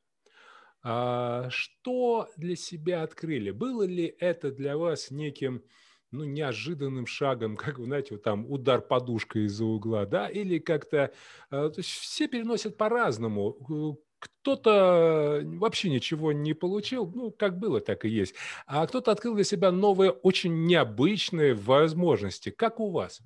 А 0.83 1.49
что 1.49 2.27
для 2.37 2.55
себя 2.55 3.03
открыли? 3.03 3.51
Было 3.51 3.83
ли 3.83 4.15
это 4.19 4.51
для 4.51 4.77
вас 4.77 5.11
неким 5.11 5.63
ну, 6.11 6.23
неожиданным 6.23 7.05
шагом, 7.05 7.57
как, 7.57 7.77
знаете, 7.77 8.15
вот 8.15 8.23
там 8.23 8.49
удар 8.49 8.81
подушкой 8.81 9.45
из-за 9.45 9.65
угла, 9.65 10.05
да, 10.05 10.29
или 10.29 10.59
как-то, 10.59 10.97
э, 10.97 11.11
то 11.49 11.73
есть 11.77 11.89
все 11.89 12.27
переносят 12.27 12.77
по-разному. 12.77 14.04
Кто-то 14.41 15.41
вообще 15.43 15.89
ничего 15.89 16.31
не 16.31 16.53
получил, 16.53 17.07
ну, 17.13 17.31
как 17.31 17.59
было, 17.59 17.79
так 17.81 18.05
и 18.05 18.09
есть. 18.09 18.35
А 18.65 18.85
кто-то 18.87 19.11
открыл 19.11 19.35
для 19.35 19.43
себя 19.43 19.71
новые, 19.71 20.11
очень 20.11 20.65
необычные 20.65 21.53
возможности. 21.53 22.49
Как 22.49 22.79
у 22.79 22.89
вас? 22.89 23.21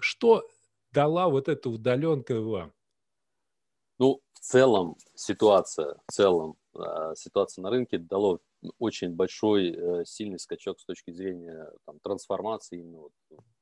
Что 0.00 0.48
дала 0.92 1.28
вот 1.28 1.48
эта 1.48 1.68
удаленка 1.68 2.40
вам? 2.40 2.72
Ну, 3.98 4.20
в 4.32 4.40
целом 4.40 4.96
ситуация, 5.14 5.96
в 6.06 6.12
целом 6.12 6.56
а, 6.74 7.14
ситуация 7.14 7.62
на 7.62 7.70
рынке 7.70 7.98
дало 7.98 8.40
очень 8.78 9.10
большой, 9.14 9.70
э, 9.70 10.04
сильный 10.04 10.38
скачок 10.38 10.80
с 10.80 10.84
точки 10.84 11.12
зрения 11.12 11.70
там, 11.86 11.98
трансформации 12.00 12.80
именно 12.80 13.02
вот, 13.02 13.12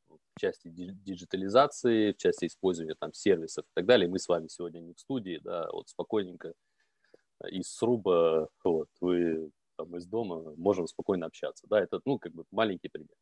в 0.09 0.41
части 0.41 0.69
диджитализации, 0.69 2.13
в 2.13 2.17
части 2.17 2.47
использования 2.47 2.95
там 2.95 3.13
сервисов 3.13 3.65
и 3.65 3.71
так 3.75 3.87
далее. 3.87 4.09
Мы 4.09 4.19
с 4.19 4.29
вами 4.29 4.49
сегодня 4.49 4.81
не 4.81 4.95
в 4.95 5.01
студии, 5.01 5.41
да, 5.43 5.69
вот 5.73 5.89
спокойненько 5.89 6.55
из 7.51 7.69
сруба, 7.69 8.49
вот, 8.65 8.89
вы 9.01 9.51
там 9.77 9.97
из 9.97 10.07
дома 10.07 10.55
можем 10.57 10.87
спокойно 10.87 11.27
общаться, 11.27 11.67
да, 11.69 11.81
это, 11.81 12.01
ну, 12.05 12.19
как 12.19 12.33
бы 12.33 12.45
маленький 12.51 12.89
пример. 12.89 13.15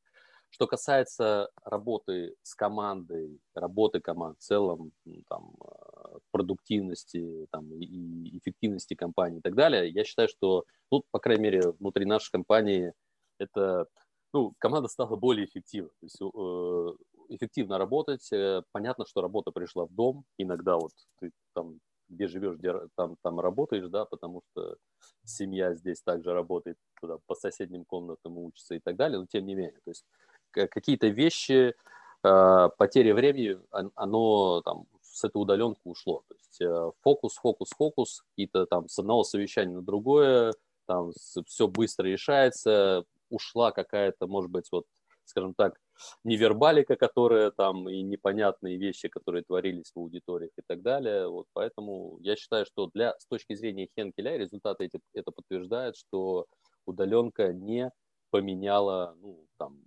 Что 0.50 0.68
касается 0.68 1.50
работы 1.64 2.37
с 2.42 2.54
командой, 2.54 3.40
работы 3.54 4.00
команд 4.00 4.38
в 4.38 4.42
целом, 4.42 4.92
там, 5.28 5.52
э, 5.61 6.18
продуктивности 6.30 7.49
там, 7.50 7.73
и 7.73 8.38
эффективности 8.38 8.94
компании 8.94 9.38
и 9.38 9.42
так 9.42 9.56
далее, 9.56 9.90
я 9.90 10.04
считаю, 10.04 10.28
что, 10.28 10.64
ну, 10.92 11.02
по 11.11 11.18
крайней 11.18 11.42
мере, 11.42 11.73
внутри 11.80 12.04
нашей 12.04 12.30
компании 12.30 12.92
это, 13.38 13.88
ну, 14.33 14.54
команда 14.59 14.88
стала 14.88 15.16
более 15.16 15.47
эффективной. 15.47 15.90
То 16.00 16.06
есть, 16.06 16.21
э, 16.21 17.35
эффективно 17.35 17.78
работать. 17.78 18.33
Э, 18.33 18.62
понятно, 18.73 19.06
что 19.06 19.23
работа 19.23 19.50
пришла 19.50 19.87
в 19.87 19.92
дом. 19.92 20.25
Иногда 20.38 20.76
вот 20.76 20.92
ты 21.18 21.33
там 21.54 21.80
где 22.08 22.28
живешь, 22.28 22.56
где 22.56 22.73
там, 22.96 23.16
там 23.23 23.40
работаешь, 23.40 23.88
да, 23.88 24.04
потому 24.04 24.42
что 24.50 24.76
семья 25.25 25.75
здесь 25.75 26.02
также 26.02 26.32
работает, 26.32 26.76
туда 27.00 27.18
по 27.26 27.34
соседним 27.34 27.84
комнатам 27.84 28.38
учится 28.38 28.75
и 28.75 28.80
так 28.80 28.96
далее, 28.96 29.18
но 29.18 29.26
тем 29.26 29.46
не 29.46 29.54
менее, 29.54 29.80
то 29.84 29.90
есть 29.90 30.04
какие-то 30.50 31.08
вещи, 31.08 31.75
э, 32.23 32.68
потери 32.78 33.12
времени, 33.12 33.58
оно 33.70 34.62
там 34.62 34.87
с 35.02 35.25
этой 35.25 35.37
удаленки 35.37 35.80
ушло. 35.84 36.25
То 36.28 36.34
есть 36.34 36.61
э, 36.61 36.90
фокус, 37.02 37.34
фокус, 37.34 37.70
фокус, 37.76 38.25
какие-то 38.30 38.66
там 38.66 38.88
с 38.88 38.99
одного 38.99 39.25
совещания 39.25 39.75
на 39.75 39.82
другое, 39.82 40.52
там 40.87 41.12
все 41.46 41.68
быстро 41.68 42.06
решается, 42.06 43.04
ушла 43.30 43.73
какая-то, 43.73 44.26
может 44.26 44.50
быть, 44.50 44.68
вот, 44.70 44.87
скажем 45.25 45.54
так, 45.54 45.78
невербалика, 46.24 46.96
которая 46.96 47.50
там 47.50 47.88
и 47.88 48.02
непонятные 48.02 48.76
вещи, 48.76 49.08
которые 49.08 49.44
творились 49.44 49.92
в 49.94 49.98
аудиториях 49.98 50.52
и 50.58 50.62
так 50.66 50.82
далее. 50.82 51.28
Вот 51.28 51.46
поэтому 51.52 52.18
я 52.20 52.36
считаю, 52.36 52.66
что 52.66 52.90
для, 52.94 53.18
с 53.18 53.26
точки 53.26 53.54
зрения 53.54 53.88
Хенкеля 53.96 54.36
результаты 54.36 54.84
эти, 54.84 55.00
это 55.12 55.30
подтверждают, 55.30 55.96
что 55.96 56.46
удаленка 56.86 57.52
не 57.52 57.90
поменяла 58.30 59.16
ну, 59.20 59.46
там, 59.58 59.80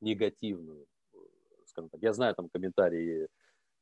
негативную, 0.00 0.86
скажем 1.66 1.90
так. 1.90 2.02
Я 2.02 2.12
знаю 2.12 2.34
там 2.34 2.48
комментарии 2.48 3.28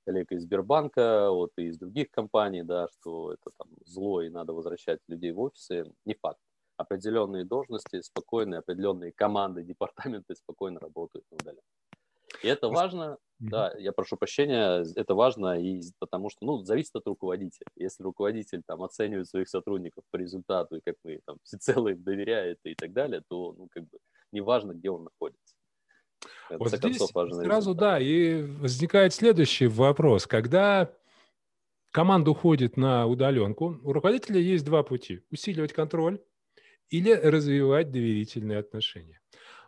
коллег 0.04 0.32
из 0.32 0.42
Сбербанка, 0.42 1.30
вот 1.30 1.50
и 1.56 1.64
из 1.64 1.78
других 1.78 2.10
компаний, 2.10 2.62
да, 2.62 2.88
что 2.88 3.32
это 3.32 3.50
там 3.56 3.68
зло 3.84 4.22
и 4.22 4.28
надо 4.28 4.52
возвращать 4.52 5.00
людей 5.08 5.32
в 5.32 5.40
офисы. 5.40 5.84
Не 6.04 6.14
факт. 6.14 6.40
Определенные 6.90 7.44
должности 7.44 8.00
спокойные, 8.02 8.59
определенные 8.59 9.12
команды, 9.12 9.62
департаменты 9.62 10.35
спокойно 10.35 10.80
работают 10.80 11.25
на 11.30 11.37
удаленно. 11.37 11.62
И 12.42 12.49
это 12.49 12.68
важно, 12.68 13.18
да, 13.38 13.73
я 13.78 13.92
прошу 13.92 14.16
прощения, 14.16 14.85
это 14.97 15.14
важно, 15.14 15.61
и 15.61 15.82
потому 15.99 16.30
что, 16.30 16.44
ну, 16.44 16.64
зависит 16.64 16.97
от 16.97 17.06
руководителя. 17.06 17.66
Если 17.76 18.02
руководитель 18.02 18.62
там 18.66 18.82
оценивает 18.82 19.28
своих 19.28 19.49
сотрудников 19.49 20.04
по 20.11 20.16
результату, 20.16 20.76
и 20.76 20.80
как 20.80 20.97
мы 21.04 21.20
там 21.26 21.37
всецело 21.44 21.88
им 21.88 22.02
доверяет 22.02 22.59
и 22.64 22.75
так 22.75 22.92
далее, 22.92 23.23
то, 23.28 23.54
ну, 23.56 23.68
как 23.70 23.85
бы, 23.85 23.99
неважно, 24.32 24.73
где 24.73 24.90
он 24.90 25.04
находится. 25.04 25.54
Вот 26.50 26.68
здесь 26.68 26.99
сразу, 26.99 27.40
результат. 27.42 27.76
да, 27.76 28.00
и 28.00 28.42
возникает 28.42 29.14
следующий 29.14 29.68
вопрос. 29.68 30.26
Когда 30.26 30.92
команда 31.92 32.32
уходит 32.32 32.76
на 32.76 33.06
удаленку, 33.06 33.78
у 33.82 33.92
руководителя 33.92 34.40
есть 34.40 34.64
два 34.64 34.82
пути. 34.82 35.23
Усиливать 35.30 35.73
контроль 35.73 36.20
или 36.90 37.12
развивать 37.12 37.90
доверительные 37.90 38.59
отношения. 38.59 39.20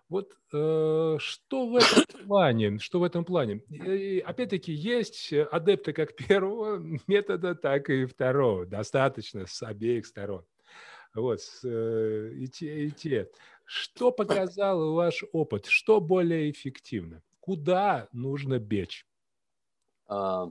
Вот 0.09 0.37
э, 0.53 1.17
что 1.19 1.67
в 1.69 1.77
этом 1.77 2.05
плане? 2.27 2.79
Что 2.79 3.01
в 3.01 3.05
этом 3.05 3.25
плане? 3.25 3.63
Опять-таки 4.27 4.73
есть 4.73 5.33
адепты 5.33 5.95
как 5.95 6.15
первого 6.15 6.79
метода, 7.07 7.55
так 7.55 7.89
и 7.89 8.05
второго. 8.05 8.67
Достаточно 8.67 9.47
с 9.47 9.63
обеих 9.63 10.05
сторон. 10.07 10.45
Вот, 11.15 11.41
с, 11.41 11.61
э, 11.65 12.33
и 12.35 12.49
те, 12.49 12.87
и 12.87 12.91
те. 12.91 13.31
Что 13.65 14.13
показал 14.13 14.93
ваш 14.93 15.25
опыт? 15.33 15.67
Что 15.67 16.01
более 16.01 16.51
эффективно? 16.51 17.23
Куда 17.41 18.09
нужно 18.13 18.59
бечь? 18.59 19.07
А, 20.07 20.51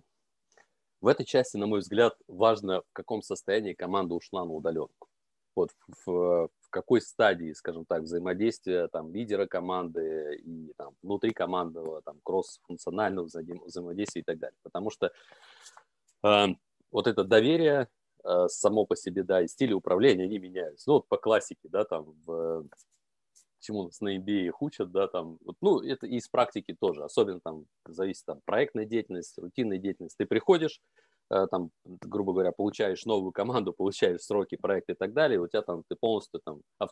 в 1.02 1.08
этой 1.08 1.26
части, 1.26 1.58
на 1.58 1.68
мой 1.68 1.80
взгляд, 1.80 2.16
важно, 2.28 2.82
в 2.82 2.94
каком 2.94 3.22
состоянии 3.22 3.74
команда 3.74 4.16
ушла 4.16 4.44
на 4.46 4.52
удаленку. 4.52 5.08
Вот 5.56 5.70
в, 6.06 6.50
в 6.50 6.61
какой 6.72 7.02
стадии, 7.02 7.54
скажем 7.54 7.86
так, 7.86 8.04
взаимодействия 8.04 8.88
там, 8.88 9.14
лидера 9.14 9.46
команды 9.46 10.42
и 10.44 10.74
там, 10.78 10.96
внутри 11.04 11.32
командного 11.32 12.02
там, 12.02 12.20
кросс-функционального 12.24 13.28
взаим- 13.28 13.64
взаимодействия 13.66 14.22
и 14.22 14.26
так 14.26 14.40
далее. 14.40 14.58
Потому 14.64 14.90
что 14.90 15.12
э, 16.24 16.48
вот 16.92 17.08
это 17.08 17.24
доверие 17.24 17.88
э, 18.24 18.48
само 18.48 18.86
по 18.86 18.96
себе, 18.96 19.24
да, 19.24 19.44
и 19.44 19.48
стили 19.48 19.74
управления, 19.74 20.24
они 20.24 20.40
меняются. 20.40 20.90
Ну, 20.90 20.94
вот 20.96 21.08
по 21.08 21.18
классике, 21.18 21.70
да, 21.70 21.84
там, 21.84 22.16
в, 22.26 22.66
чему 23.62 23.84
нас 23.84 24.02
на 24.02 24.18
MBA 24.18 24.48
их 24.48 24.62
учат, 24.62 24.92
да, 24.92 25.08
там, 25.08 25.38
вот, 25.46 25.56
ну, 25.62 25.80
это 25.80 26.08
из 26.08 26.28
практики 26.28 26.76
тоже, 26.78 27.04
особенно 27.04 27.40
там 27.40 27.66
зависит 27.86 28.26
там 28.26 28.42
проектная 28.44 28.86
деятельность, 28.86 29.38
рутинная 29.38 29.78
деятельность. 29.78 30.18
Ты 30.18 30.26
приходишь, 30.26 30.82
там, 31.48 31.72
грубо 31.86 32.34
говоря, 32.34 32.52
получаешь 32.52 33.06
новую 33.06 33.32
команду, 33.32 33.74
получаешь 33.78 34.22
сроки, 34.22 34.58
проекты 34.58 34.94
и 34.94 34.96
так 34.96 35.14
далее, 35.14 35.40
у 35.40 35.48
тебя 35.48 35.62
там, 35.62 35.84
ты 35.88 35.96
полностью 35.96 36.42
там 36.44 36.62
а, 36.80 36.88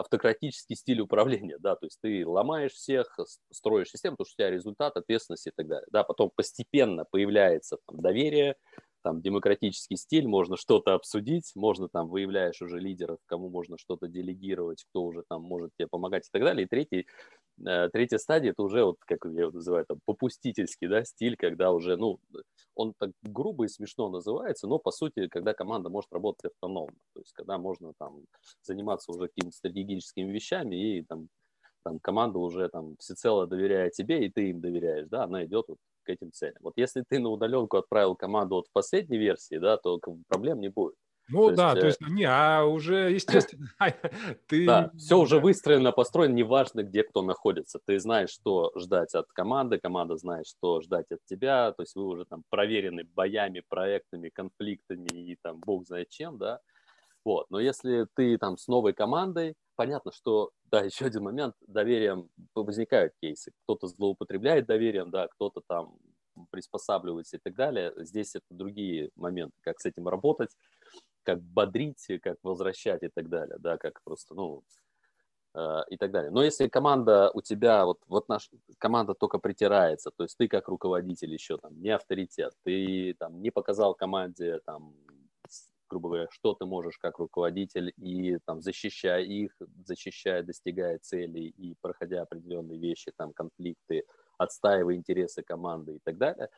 автократический 0.00 0.76
стиль 0.76 1.00
управления, 1.00 1.58
да, 1.58 1.76
то 1.76 1.86
есть 1.86 1.98
ты 2.00 2.26
ломаешь 2.26 2.72
всех, 2.72 3.18
строишь 3.50 3.90
систему, 3.90 4.16
потому 4.16 4.26
что 4.26 4.34
у 4.34 4.38
тебя 4.38 4.50
результат, 4.50 4.96
ответственность 4.96 5.46
и 5.46 5.52
так 5.54 5.68
далее, 5.68 5.86
да, 5.90 6.04
потом 6.04 6.30
постепенно 6.34 7.04
появляется 7.10 7.78
там, 7.86 8.00
доверие, 8.00 8.56
там 9.04 9.20
демократический 9.22 9.96
стиль, 9.96 10.26
можно 10.26 10.56
что-то 10.56 10.94
обсудить, 10.94 11.52
можно 11.54 11.88
там 11.88 12.08
выявляешь 12.08 12.62
уже 12.62 12.80
лидеров, 12.80 13.18
кому 13.26 13.50
можно 13.50 13.78
что-то 13.78 14.08
делегировать, 14.08 14.84
кто 14.90 15.04
уже 15.04 15.22
там 15.28 15.42
может 15.42 15.70
тебе 15.78 15.88
помогать 15.88 16.26
и 16.26 16.30
так 16.32 16.42
далее. 16.42 16.64
И 16.66 16.68
третий, 16.68 17.06
э, 17.66 17.88
третья 17.92 18.18
стадия 18.18 18.52
это 18.52 18.62
уже 18.62 18.84
вот, 18.84 18.96
как 19.06 19.18
я 19.26 19.42
его 19.42 19.52
называю, 19.52 19.84
там, 19.86 20.00
попустительский, 20.06 20.88
да, 20.88 21.04
стиль, 21.04 21.36
когда 21.36 21.72
уже, 21.72 21.96
ну, 21.96 22.18
он 22.74 22.94
так 22.98 23.10
грубо 23.22 23.66
и 23.66 23.68
смешно 23.68 24.08
называется, 24.08 24.66
но 24.66 24.78
по 24.78 24.90
сути, 24.90 25.28
когда 25.28 25.54
команда 25.54 25.90
может 25.90 26.12
работать 26.12 26.52
автономно, 26.52 26.96
то 27.14 27.20
есть 27.20 27.32
когда 27.32 27.58
можно 27.58 27.92
там 27.98 28.24
заниматься 28.62 29.12
уже 29.12 29.28
какими-то 29.28 29.56
стратегическими 29.56 30.32
вещами 30.32 30.98
и 30.98 31.02
там 31.04 31.28
там 31.84 31.98
команда 32.00 32.38
уже 32.38 32.68
там 32.70 32.96
всецело 32.98 33.46
доверяет 33.46 33.92
тебе, 33.92 34.26
и 34.26 34.30
ты 34.30 34.50
им 34.50 34.60
доверяешь, 34.60 35.06
да, 35.08 35.24
она 35.24 35.44
идет 35.44 35.66
вот 35.68 35.78
к 36.04 36.10
этим 36.10 36.32
целям. 36.32 36.58
Вот 36.60 36.74
если 36.76 37.02
ты 37.08 37.18
на 37.18 37.30
удаленку 37.30 37.76
отправил 37.76 38.14
команду 38.14 38.56
вот 38.56 38.68
в 38.68 38.72
последней 38.72 39.18
версии, 39.18 39.58
да, 39.58 39.76
то 39.76 39.98
проблем 40.28 40.60
не 40.60 40.68
будет. 40.68 40.94
Ну 41.28 41.48
то 41.48 41.56
да, 41.56 41.68
есть, 41.70 41.80
то 41.80 41.86
есть, 41.86 42.00
не, 42.02 42.24
а 42.24 42.64
уже, 42.64 43.10
естественно, 43.14 43.68
ты... 44.46 44.66
Да, 44.66 44.90
все 44.96 45.18
уже 45.18 45.40
выстроено, 45.40 45.92
построено, 45.92 46.34
неважно, 46.34 46.82
где 46.82 47.02
кто 47.02 47.22
находится. 47.22 47.80
Ты 47.86 47.98
знаешь, 47.98 48.30
что 48.30 48.72
ждать 48.76 49.14
от 49.14 49.28
команды, 49.32 49.78
команда 49.78 50.16
знает, 50.16 50.46
что 50.46 50.80
ждать 50.82 51.06
от 51.10 51.24
тебя, 51.24 51.72
то 51.72 51.82
есть 51.82 51.94
вы 51.94 52.04
уже 52.04 52.24
там 52.26 52.42
проверены 52.50 53.04
боями, 53.14 53.62
проектами, 53.68 54.28
конфликтами 54.28 55.08
и 55.12 55.36
там 55.42 55.60
бог 55.60 55.86
знает 55.86 56.10
чем, 56.10 56.38
да. 56.38 56.60
Вот, 57.24 57.46
но 57.48 57.58
если 57.58 58.06
ты 58.14 58.36
там 58.36 58.58
с 58.58 58.68
новой 58.68 58.92
командой, 58.92 59.54
понятно, 59.76 60.12
что, 60.12 60.50
да, 60.70 60.80
еще 60.84 61.06
один 61.06 61.24
момент, 61.24 61.54
доверием 61.66 62.28
возникают 62.54 63.12
кейсы. 63.20 63.52
Кто-то 63.64 63.86
злоупотребляет 63.86 64.66
доверием, 64.66 65.10
да, 65.10 65.28
кто-то 65.28 65.62
там 65.66 65.96
приспосабливается 66.50 67.36
и 67.36 67.40
так 67.40 67.54
далее. 67.54 67.92
Здесь 67.96 68.34
это 68.34 68.46
другие 68.50 69.10
моменты, 69.14 69.56
как 69.62 69.80
с 69.80 69.86
этим 69.86 70.08
работать, 70.08 70.50
как 71.22 71.40
бодрить, 71.40 72.06
как 72.22 72.38
возвращать 72.42 73.02
и 73.02 73.08
так 73.08 73.28
далее, 73.28 73.56
да, 73.58 73.78
как 73.78 74.00
просто, 74.02 74.34
ну, 74.34 74.62
э, 75.54 75.80
и 75.90 75.96
так 75.96 76.10
далее. 76.10 76.30
Но 76.30 76.42
если 76.42 76.68
команда 76.68 77.30
у 77.34 77.40
тебя, 77.40 77.84
вот, 77.84 77.98
вот 78.08 78.28
наша 78.28 78.50
команда 78.78 79.14
только 79.14 79.38
притирается, 79.38 80.10
то 80.16 80.24
есть 80.24 80.36
ты 80.36 80.48
как 80.48 80.68
руководитель 80.68 81.32
еще 81.32 81.56
там 81.58 81.80
не 81.80 81.90
авторитет, 81.90 82.52
ты 82.64 83.14
там 83.18 83.40
не 83.40 83.50
показал 83.50 83.94
команде 83.94 84.60
там 84.66 84.94
грубо 85.88 86.08
говоря, 86.08 86.28
что 86.30 86.54
ты 86.54 86.64
можешь 86.64 86.98
как 86.98 87.18
руководитель 87.18 87.92
и 87.96 88.38
там 88.44 88.60
защищая 88.60 89.22
их, 89.22 89.56
защищая, 89.84 90.42
достигая 90.42 90.98
целей 90.98 91.48
и 91.48 91.76
проходя 91.80 92.22
определенные 92.22 92.78
вещи, 92.78 93.12
там 93.16 93.32
конфликты, 93.32 94.04
отстаивая 94.38 94.96
интересы 94.96 95.42
команды 95.42 95.96
и 95.96 95.98
так 96.02 96.18
далее, 96.18 96.48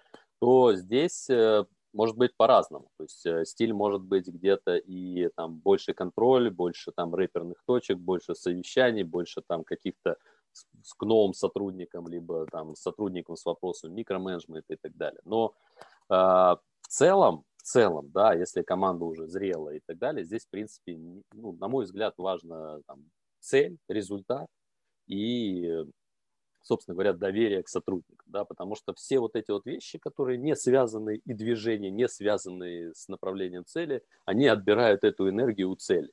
то 0.41 0.75
здесь 0.75 1.29
э, 1.31 1.65
может 1.93 2.17
быть 2.17 2.37
по-разному. 2.37 2.91
То 2.99 3.05
есть 3.05 3.27
э, 3.27 3.45
стиль 3.45 3.73
может 3.73 4.03
быть 4.03 4.29
где-то 4.29 4.77
и 4.77 5.29
там 5.37 5.57
больше 5.59 5.95
контроль, 5.95 6.51
больше 6.51 6.93
там 6.93 7.15
рэперных 7.15 7.63
точек, 7.67 7.99
больше 7.99 8.35
совещаний, 8.35 9.03
больше 9.03 9.43
там 9.47 9.65
каких-то 9.65 10.17
с, 10.53 10.95
к 10.95 11.03
новым 11.03 11.35
сотрудникам, 11.35 12.09
либо 12.09 12.47
там 12.47 12.77
сотрудникам 12.77 13.37
с 13.37 13.45
вопросом 13.45 13.95
микроменеджмента 13.95 14.75
и 14.75 14.77
так 14.77 14.97
далее. 14.97 15.21
Но 15.25 15.55
э, 16.09 16.15
в 16.15 16.89
целом 16.89 17.45
целом, 17.67 18.11
да, 18.13 18.35
если 18.35 18.63
команда 18.63 19.05
уже 19.05 19.27
зрела 19.27 19.71
и 19.75 19.81
так 19.87 19.99
далее, 19.99 20.25
здесь, 20.25 20.47
в 20.47 20.51
принципе, 20.51 20.97
ну, 21.33 21.53
на 21.53 21.69
мой 21.69 21.85
взгляд, 21.85 22.15
важно 22.19 22.81
там, 22.87 23.05
цель, 23.41 23.79
результат 23.89 24.47
и, 25.09 25.85
собственно 26.63 26.95
говоря, 26.95 27.13
доверие 27.13 27.63
к 27.63 27.69
сотрудникам, 27.69 28.27
да, 28.27 28.45
потому 28.45 28.77
что 28.77 28.95
все 28.95 29.21
вот 29.21 29.37
эти 29.37 29.51
вот 29.51 29.67
вещи, 29.67 29.99
которые 29.99 30.39
не 30.39 30.57
связаны 30.57 31.21
и 31.25 31.35
движения 31.35 31.91
не 31.91 32.09
связаны 32.09 32.93
с 32.95 33.09
направлением 33.09 33.65
цели, 33.65 34.03
они 34.25 34.47
отбирают 34.49 35.05
эту 35.05 35.29
энергию 35.29 35.71
у 35.71 35.77
цели. 35.77 36.11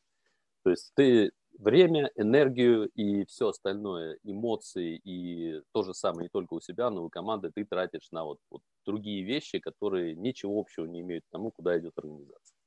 То 0.63 0.71
есть 0.71 0.91
ты 0.95 1.31
время, 1.59 2.11
энергию 2.15 2.89
и 2.89 3.25
все 3.25 3.49
остальное, 3.49 4.17
эмоции 4.23 4.99
и 5.03 5.61
то 5.73 5.83
же 5.83 5.93
самое 5.93 6.25
не 6.25 6.29
только 6.29 6.53
у 6.55 6.61
себя, 6.61 6.89
но 6.89 7.01
и 7.01 7.05
у 7.05 7.09
команды 7.09 7.51
ты 7.53 7.65
тратишь 7.65 8.09
на 8.11 8.25
вот, 8.25 8.39
вот 8.49 8.61
другие 8.85 9.23
вещи, 9.23 9.59
которые 9.59 10.15
ничего 10.15 10.59
общего 10.59 10.85
не 10.85 11.01
имеют 11.01 11.25
к 11.25 11.31
тому, 11.31 11.51
куда 11.51 11.77
идет 11.77 11.93
организация. 11.97 12.57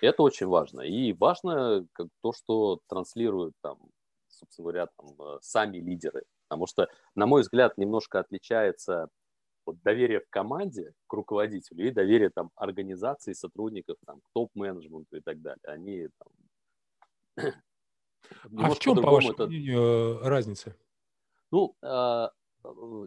Это 0.00 0.22
очень 0.22 0.46
важно. 0.46 0.82
И 0.82 1.12
важно 1.12 1.86
как 1.92 2.08
то, 2.22 2.32
что 2.32 2.80
транслируют 2.88 3.54
там, 3.62 3.78
собственно 4.28 4.64
говоря, 4.64 4.88
там, 4.96 5.20
э, 5.20 5.38
сами 5.40 5.78
лидеры. 5.78 6.24
Потому 6.48 6.66
что, 6.66 6.88
на 7.14 7.26
мой 7.26 7.42
взгляд, 7.42 7.78
немножко 7.78 8.20
отличается 8.20 9.08
вот 9.66 9.80
доверие 9.82 10.20
в 10.20 10.28
команде 10.28 10.92
к 11.06 11.12
руководителю 11.12 11.88
и 11.88 11.90
доверие 11.90 12.30
там 12.30 12.50
организации, 12.54 13.32
сотрудников, 13.32 13.96
там, 14.06 14.20
к 14.20 14.28
топ-менеджменту 14.34 15.16
и 15.16 15.20
так 15.20 15.40
далее. 15.40 15.62
Они 15.64 16.08
там, 16.18 17.54
а 18.58 18.70
в 18.70 18.78
чем, 18.78 18.96
по 19.02 19.10
вашему 19.10 19.32
это... 19.32 19.46
мнению, 19.46 20.20
разница? 20.20 20.76
Ну, 21.50 21.74
а, 21.82 22.30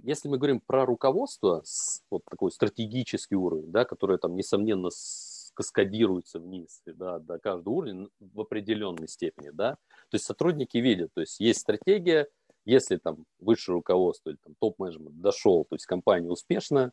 если 0.03 0.29
мы 0.29 0.37
говорим 0.37 0.61
про 0.65 0.85
руководство, 0.85 1.63
вот 2.09 2.23
такой 2.29 2.51
стратегический 2.51 3.35
уровень, 3.35 3.71
да, 3.71 3.85
который 3.85 4.17
там, 4.17 4.35
несомненно, 4.35 4.89
каскадируется 5.53 6.39
вниз 6.39 6.81
да, 6.85 7.17
до 7.17 7.39
каждого 7.39 7.73
уровня 7.73 8.09
в 8.19 8.41
определенной 8.41 9.07
степени, 9.07 9.49
да, 9.49 9.71
то 10.09 10.15
есть 10.15 10.25
сотрудники 10.25 10.77
видят, 10.77 11.11
то 11.15 11.21
есть 11.21 11.39
есть 11.39 11.61
стратегия, 11.61 12.27
если 12.63 12.97
там 12.97 13.25
высшее 13.39 13.75
руководство 13.75 14.29
или 14.29 14.37
там 14.43 14.53
топ-менеджмент 14.59 15.19
дошел, 15.19 15.65
то 15.65 15.75
есть 15.75 15.87
компания 15.87 16.29
успешна, 16.29 16.91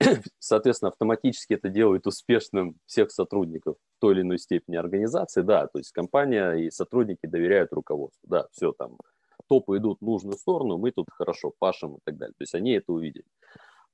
соответственно, 0.38 0.90
автоматически 0.90 1.54
это 1.54 1.68
делает 1.68 2.06
успешным 2.06 2.76
всех 2.86 3.10
сотрудников 3.10 3.76
в 3.76 4.00
той 4.00 4.14
или 4.14 4.22
иной 4.22 4.38
степени 4.38 4.76
организации, 4.76 5.42
да, 5.42 5.66
то 5.66 5.78
есть 5.78 5.92
компания 5.92 6.52
и 6.52 6.70
сотрудники 6.70 7.26
доверяют 7.26 7.72
руководству, 7.72 8.26
да, 8.26 8.46
все 8.52 8.72
там, 8.72 8.96
топы 9.48 9.78
идут 9.78 10.00
в 10.00 10.04
нужную 10.04 10.36
сторону, 10.36 10.78
мы 10.78 10.92
тут 10.92 11.06
хорошо 11.10 11.52
пашем 11.58 11.96
и 11.96 11.98
так 12.04 12.16
далее, 12.16 12.34
то 12.36 12.42
есть 12.42 12.54
они 12.54 12.72
это 12.72 12.92
увидели. 12.92 13.24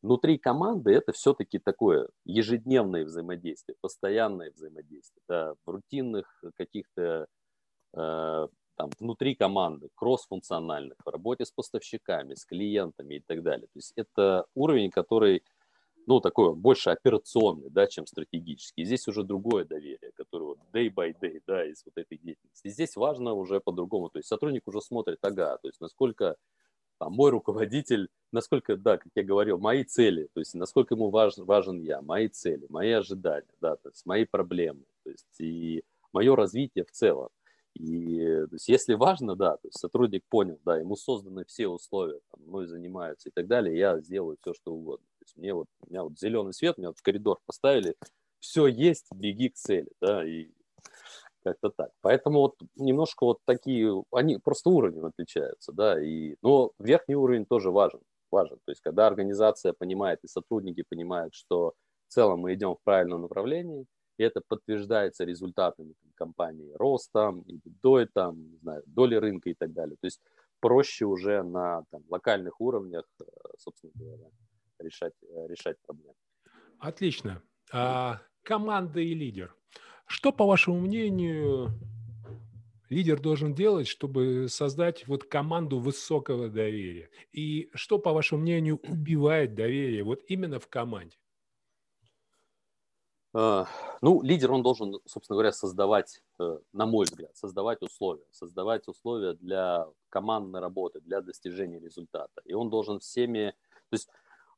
Внутри 0.02 0.36
команды 0.36 0.92
это 0.92 1.12
все-таки 1.12 1.58
такое 1.58 2.08
ежедневное 2.24 3.04
взаимодействие, 3.04 3.76
постоянное 3.80 4.50
взаимодействие, 4.50 5.22
да, 5.28 5.54
в 5.64 5.70
рутинных 5.70 6.42
каких-то 6.56 7.28
э, 7.94 8.48
там, 8.76 8.90
внутри 8.98 9.36
команды, 9.36 9.90
кросс-функциональных, 9.94 10.96
в 11.04 11.08
работе 11.08 11.44
с 11.44 11.52
поставщиками, 11.52 12.34
с 12.34 12.44
клиентами 12.44 13.14
и 13.14 13.20
так 13.20 13.42
далее. 13.42 13.66
То 13.66 13.78
есть 13.78 13.92
это 13.94 14.46
уровень, 14.54 14.90
который 14.90 15.44
ну, 16.06 16.20
такой 16.20 16.54
больше 16.54 16.90
операционный, 16.90 17.70
да, 17.70 17.86
чем 17.86 18.06
стратегический. 18.06 18.84
Здесь 18.84 19.06
уже 19.08 19.22
другое 19.22 19.64
доверие, 19.64 20.12
которое 20.16 20.44
вот 20.44 20.58
day 20.72 20.92
by 20.92 21.14
day, 21.20 21.40
да, 21.46 21.64
из 21.64 21.84
вот 21.84 21.94
этой 21.96 22.18
деятельности. 22.18 22.68
Здесь 22.68 22.96
важно 22.96 23.34
уже 23.34 23.60
по-другому, 23.60 24.08
то 24.10 24.18
есть 24.18 24.28
сотрудник 24.28 24.66
уже 24.66 24.80
смотрит, 24.80 25.18
ага, 25.22 25.58
то 25.58 25.68
есть 25.68 25.80
насколько 25.80 26.36
там, 26.98 27.12
мой 27.12 27.30
руководитель, 27.30 28.08
насколько, 28.32 28.76
да, 28.76 28.96
как 28.98 29.10
я 29.14 29.22
говорил, 29.22 29.58
мои 29.58 29.84
цели, 29.84 30.28
то 30.34 30.40
есть 30.40 30.54
насколько 30.54 30.94
ему 30.94 31.10
важен, 31.10 31.44
важен 31.44 31.80
я, 31.80 32.00
мои 32.00 32.28
цели, 32.28 32.66
мои 32.68 32.92
ожидания, 32.92 33.54
да, 33.60 33.76
то 33.76 33.88
есть 33.88 34.06
мои 34.06 34.24
проблемы, 34.24 34.84
то 35.04 35.10
есть 35.10 35.40
и 35.40 35.82
мое 36.12 36.36
развитие 36.36 36.84
в 36.84 36.90
целом. 36.92 37.28
И 37.74 38.18
то 38.18 38.54
есть, 38.54 38.68
если 38.68 38.94
важно, 38.94 39.34
да, 39.34 39.56
то 39.56 39.68
есть 39.68 39.78
сотрудник 39.78 40.22
понял, 40.28 40.60
да, 40.64 40.78
ему 40.78 40.94
созданы 40.94 41.44
все 41.44 41.68
условия, 41.68 42.20
там, 42.30 42.46
мной 42.46 42.66
занимаются 42.66 43.30
и 43.30 43.32
так 43.32 43.46
далее, 43.46 43.78
я 43.78 43.98
сделаю 44.00 44.36
все, 44.40 44.52
что 44.52 44.72
угодно. 44.72 45.06
То 45.22 45.26
есть 45.26 45.37
мне 45.37 45.54
вот, 45.54 45.66
у 45.87 45.90
меня 45.90 46.02
вот 46.02 46.18
зеленый 46.18 46.52
свет, 46.52 46.78
меня 46.78 46.88
вот 46.88 46.98
в 46.98 47.02
коридор 47.02 47.38
поставили, 47.46 47.94
все 48.40 48.66
есть, 48.66 49.06
беги 49.14 49.50
к 49.50 49.54
цели, 49.54 49.88
да, 50.00 50.26
и 50.26 50.50
как-то 51.44 51.70
так. 51.70 51.90
Поэтому 52.00 52.40
вот 52.40 52.56
немножко 52.74 53.24
вот 53.24 53.38
такие, 53.44 54.02
они 54.11 54.38
просто 54.38 54.70
уровнем 54.70 55.06
отличаются, 55.06 55.72
да, 55.72 56.02
и, 56.02 56.35
но 56.42 56.72
верхний 56.80 57.14
уровень 57.14 57.46
тоже 57.46 57.70
важен, 57.70 58.00
важен. 58.32 58.58
То 58.64 58.72
есть 58.72 58.80
когда 58.80 59.06
организация 59.06 59.72
понимает 59.72 60.18
и 60.24 60.28
сотрудники 60.28 60.82
понимают, 60.88 61.35
что 61.35 61.74
в 62.08 62.12
целом 62.12 62.40
мы 62.40 62.54
идем 62.54 62.74
в 62.74 62.82
правильном 62.82 63.22
направлении, 63.22 63.87
и 64.18 64.24
это 64.24 64.40
подтверждается 64.46 65.24
результатами 65.24 65.94
там, 66.02 66.12
компании 66.16 66.72
ростом, 66.74 67.42
и 67.42 67.61
долей, 67.64 68.08
там, 68.12 68.50
не 68.50 68.58
знаю, 68.58 68.82
доли 68.87 69.14
рынка 69.14 69.50
и 69.50 69.54
так 69.54 69.72
далее. 69.72 69.96
То 70.00 70.06
есть 70.06 70.20
проще 70.61 71.04
уже 71.04 71.42
на 71.42 71.85
там, 71.90 72.02
локальных 72.08 72.61
уровнях, 72.61 73.04
э, 73.20 73.24
собственно 73.58 73.92
говоря, 73.94 74.30
решать, 74.82 75.14
э, 75.22 75.46
решать 75.48 75.76
проблемы. 75.86 76.14
Отлично. 76.78 77.42
А, 77.72 78.20
команда 78.42 79.00
и 79.00 79.14
лидер. 79.14 79.54
Что, 80.06 80.32
по 80.32 80.44
вашему 80.44 80.80
мнению, 80.80 81.70
лидер 82.90 83.20
должен 83.20 83.54
делать, 83.54 83.86
чтобы 83.86 84.48
создать 84.48 85.06
вот 85.06 85.24
команду 85.24 85.78
высокого 85.78 86.48
доверия? 86.48 87.10
И 87.32 87.70
что, 87.74 87.98
по 87.98 88.12
вашему 88.12 88.42
мнению, 88.42 88.78
убивает 88.82 89.54
доверие 89.54 90.02
вот 90.02 90.22
именно 90.28 90.58
в 90.58 90.68
команде? 90.68 91.16
А, 93.34 93.66
ну, 94.02 94.20
лидер, 94.22 94.52
он 94.52 94.62
должен, 94.62 95.00
собственно 95.06 95.36
говоря, 95.36 95.52
создавать, 95.52 96.22
э, 96.38 96.58
на 96.72 96.84
мой 96.84 97.06
взгляд, 97.06 97.34
создавать 97.34 97.80
условия, 97.80 98.26
создавать 98.30 98.86
условия 98.88 99.32
для 99.34 99.86
командной 100.10 100.60
работы, 100.60 101.00
для 101.00 101.22
достижения 101.22 101.80
результата. 101.80 102.42
И 102.44 102.52
он 102.52 102.68
должен 102.68 103.00
всеми, 103.00 103.54
то 103.88 103.94
есть 103.94 104.10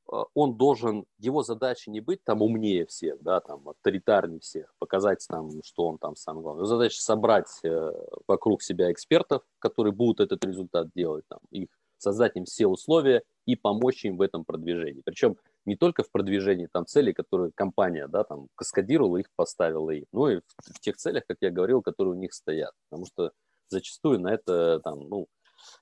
он 0.06 0.56
должен, 0.56 1.06
его 1.18 1.42
задача 1.42 1.90
не 1.90 2.00
быть 2.00 2.22
там 2.24 2.42
умнее 2.42 2.86
всех, 2.86 3.22
да, 3.22 3.40
там, 3.40 3.68
авторитарнее 3.68 4.40
всех, 4.40 4.74
показать 4.78 5.24
там, 5.28 5.50
что 5.62 5.88
он 5.88 5.98
там 5.98 6.16
самый 6.16 6.42
главный. 6.42 6.60
Его 6.60 6.66
задача 6.66 7.00
собрать 7.00 7.48
э, 7.62 7.92
вокруг 8.26 8.62
себя 8.62 8.92
экспертов, 8.92 9.42
которые 9.58 9.92
будут 9.92 10.20
этот 10.20 10.44
результат 10.44 10.88
делать, 10.94 11.24
там, 11.28 11.40
их, 11.50 11.68
создать 11.98 12.36
им 12.36 12.44
все 12.44 12.66
условия 12.66 13.22
и 13.46 13.56
помочь 13.56 14.04
им 14.04 14.16
в 14.16 14.22
этом 14.22 14.44
продвижении. 14.44 15.02
Причем 15.04 15.36
не 15.64 15.76
только 15.76 16.02
в 16.02 16.10
продвижении 16.10 16.68
там 16.70 16.86
целей, 16.86 17.14
которые 17.14 17.50
компания, 17.54 18.06
да, 18.06 18.24
там, 18.24 18.48
каскадировала 18.54 19.16
их, 19.18 19.26
поставила 19.34 19.90
их, 19.90 20.04
но 20.12 20.30
и 20.30 20.36
в, 20.36 20.74
в 20.74 20.80
тех 20.80 20.96
целях, 20.96 21.24
как 21.26 21.38
я 21.40 21.50
говорил, 21.50 21.80
которые 21.82 22.14
у 22.14 22.18
них 22.18 22.34
стоят. 22.34 22.72
Потому 22.90 23.06
что 23.06 23.32
зачастую 23.68 24.20
на 24.20 24.34
это, 24.34 24.80
там, 24.80 25.08
ну, 25.08 25.28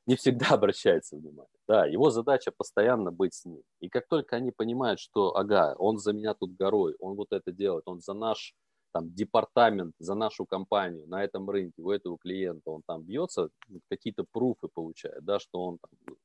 не 0.06 0.16
всегда 0.16 0.46
обращается 0.50 1.16
внимание. 1.16 1.48
Да, 1.68 1.86
его 1.86 2.10
задача 2.10 2.52
постоянно 2.56 3.12
быть 3.12 3.34
с 3.34 3.44
ним. 3.44 3.62
И 3.80 3.88
как 3.88 4.06
только 4.08 4.36
они 4.36 4.50
понимают, 4.50 5.00
что, 5.00 5.36
ага, 5.36 5.74
он 5.78 5.98
за 5.98 6.12
меня 6.12 6.34
тут 6.34 6.56
горой, 6.56 6.96
он 6.98 7.16
вот 7.16 7.28
это 7.30 7.52
делает, 7.52 7.84
он 7.86 8.00
за 8.00 8.14
наш 8.14 8.54
там, 8.92 9.12
департамент, 9.14 9.94
за 9.98 10.14
нашу 10.14 10.44
компанию 10.44 11.06
на 11.08 11.24
этом 11.24 11.48
рынке, 11.48 11.82
у 11.82 11.90
этого 11.90 12.18
клиента, 12.18 12.70
он 12.70 12.82
там 12.86 13.02
бьется, 13.02 13.48
какие-то 13.88 14.24
пруфы 14.30 14.68
получает, 14.72 15.24
да, 15.24 15.38
что 15.38 15.64
он 15.64 15.78
там, 15.78 16.16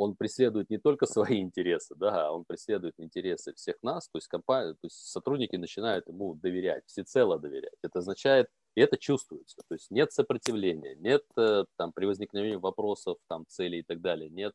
он 0.00 0.16
преследует 0.16 0.70
не 0.70 0.78
только 0.78 1.06
свои 1.06 1.40
интересы, 1.42 1.94
да, 1.94 2.28
а 2.28 2.32
он 2.32 2.44
преследует 2.44 2.94
интересы 2.98 3.52
всех 3.54 3.76
нас, 3.82 4.08
то 4.08 4.16
есть, 4.16 4.28
компания, 4.28 4.72
то 4.72 4.86
есть 4.86 4.96
сотрудники 4.96 5.56
начинают 5.56 6.08
ему 6.08 6.34
доверять, 6.34 6.84
всецело 6.86 7.38
доверять. 7.38 7.74
Это 7.82 7.98
означает, 7.98 8.48
и 8.74 8.80
это 8.80 8.96
чувствуется. 8.96 9.58
То 9.68 9.74
есть 9.74 9.90
нет 9.90 10.12
сопротивления, 10.12 10.94
нет 10.96 11.22
э, 11.36 11.64
там 11.76 11.92
при 11.92 12.06
возникновении 12.06 12.56
вопросов, 12.56 13.18
там 13.28 13.44
целей 13.46 13.80
и 13.80 13.82
так 13.82 14.00
далее, 14.00 14.30
нет 14.30 14.54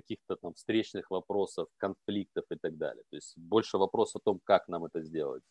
каких-то 0.00 0.36
там 0.36 0.54
встречных 0.54 1.10
вопросов, 1.10 1.68
конфликтов 1.76 2.44
и 2.50 2.56
так 2.56 2.76
далее. 2.76 3.02
То 3.10 3.16
есть 3.16 3.36
больше 3.36 3.78
вопрос 3.78 4.16
о 4.16 4.18
том, 4.18 4.40
как 4.44 4.68
нам 4.68 4.84
это 4.84 5.02
сделать. 5.02 5.42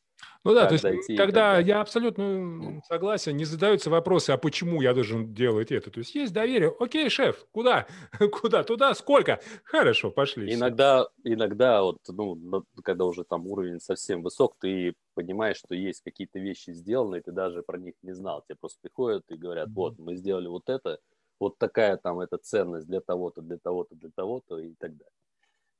Ну 0.43 0.53
да, 0.53 0.67
то 0.67 0.73
есть 0.73 1.17
когда 1.17 1.59
я 1.59 1.81
абсолютно 1.81 2.81
согласен, 2.87 3.37
не 3.37 3.45
задаются 3.45 3.89
вопросы, 3.89 4.31
а 4.31 4.37
почему 4.37 4.81
я 4.81 4.93
должен 4.93 5.33
делать 5.33 5.71
это. 5.71 5.91
То 5.91 5.99
есть 5.99 6.15
есть 6.15 6.33
доверие. 6.33 6.73
Окей, 6.79 7.09
шеф, 7.09 7.45
куда? 7.51 7.87
Куда? 8.41 8.63
Туда? 8.63 8.93
Сколько? 8.93 9.39
Хорошо, 9.63 10.11
пошли. 10.11 10.53
Иногда, 10.53 11.07
иногда 11.23 11.83
вот, 11.83 11.97
ну, 12.07 12.63
когда 12.83 13.05
уже 13.05 13.23
там 13.23 13.47
уровень 13.47 13.79
совсем 13.79 14.21
высок, 14.23 14.55
ты 14.59 14.93
понимаешь, 15.13 15.57
что 15.57 15.75
есть 15.75 16.01
какие-то 16.01 16.39
вещи 16.39 16.71
сделаны, 16.71 17.17
и 17.17 17.21
ты 17.21 17.31
даже 17.31 17.61
про 17.61 17.77
них 17.77 17.95
не 18.01 18.13
знал. 18.13 18.43
Тебе 18.47 18.57
просто 18.59 18.79
приходят 18.81 19.23
и 19.29 19.35
говорят, 19.35 19.69
вот, 19.71 19.97
мы 19.99 20.15
сделали 20.15 20.47
вот 20.47 20.69
это, 20.69 20.99
вот 21.39 21.57
такая 21.57 21.97
там 21.97 22.19
эта 22.19 22.37
ценность 22.37 22.87
для 22.87 23.01
того-то, 23.01 23.41
для 23.41 23.57
того-то, 23.57 23.95
для 23.95 24.09
того-то 24.09 24.59
и 24.59 24.73
так 24.75 24.91
далее. 24.91 25.13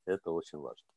Это 0.05 0.31
очень 0.31 0.59
важно. 0.59 0.87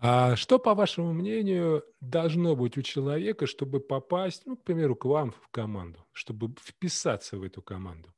А 0.00 0.34
что, 0.36 0.58
по 0.58 0.74
вашему 0.74 1.12
мнению, 1.12 1.84
должно 2.00 2.56
быть 2.56 2.76
у 2.76 2.82
человека, 2.82 3.46
чтобы 3.46 3.78
попасть, 3.80 4.46
ну, 4.46 4.56
к 4.56 4.64
примеру, 4.64 4.96
к 4.96 5.04
вам 5.04 5.30
в 5.30 5.48
команду, 5.50 6.04
чтобы 6.12 6.54
вписаться 6.60 7.36
в 7.36 7.42
эту 7.44 7.62
команду? 7.62 8.12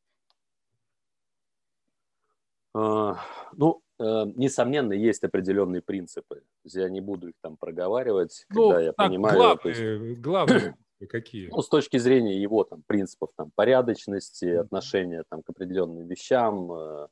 А, 2.72 3.18
ну, 3.52 3.82
э, 3.98 4.04
несомненно, 4.34 4.94
есть 4.94 5.24
определенные 5.24 5.82
принципы. 5.82 6.42
Я 6.64 6.88
не 6.88 7.00
буду 7.00 7.28
их 7.28 7.34
там 7.40 7.56
проговаривать, 7.56 8.46
ну, 8.48 8.70
когда 8.70 8.80
я 8.80 8.92
так, 8.92 9.08
понимаю. 9.08 9.36
Главные, 9.36 10.08
есть... 10.08 10.20
главные 10.20 10.76
какие? 11.06 11.48
Ну, 11.48 11.62
с 11.62 11.68
точки 11.68 11.96
зрения 11.98 12.40
его 12.40 12.64
там 12.64 12.82
принципов 12.86 13.30
там 13.36 13.50
порядочности, 13.54 14.46
отношения 14.46 15.24
там 15.28 15.42
к 15.42 15.50
определенным 15.50 16.06
вещам, 16.06 16.72
э, 16.72 17.08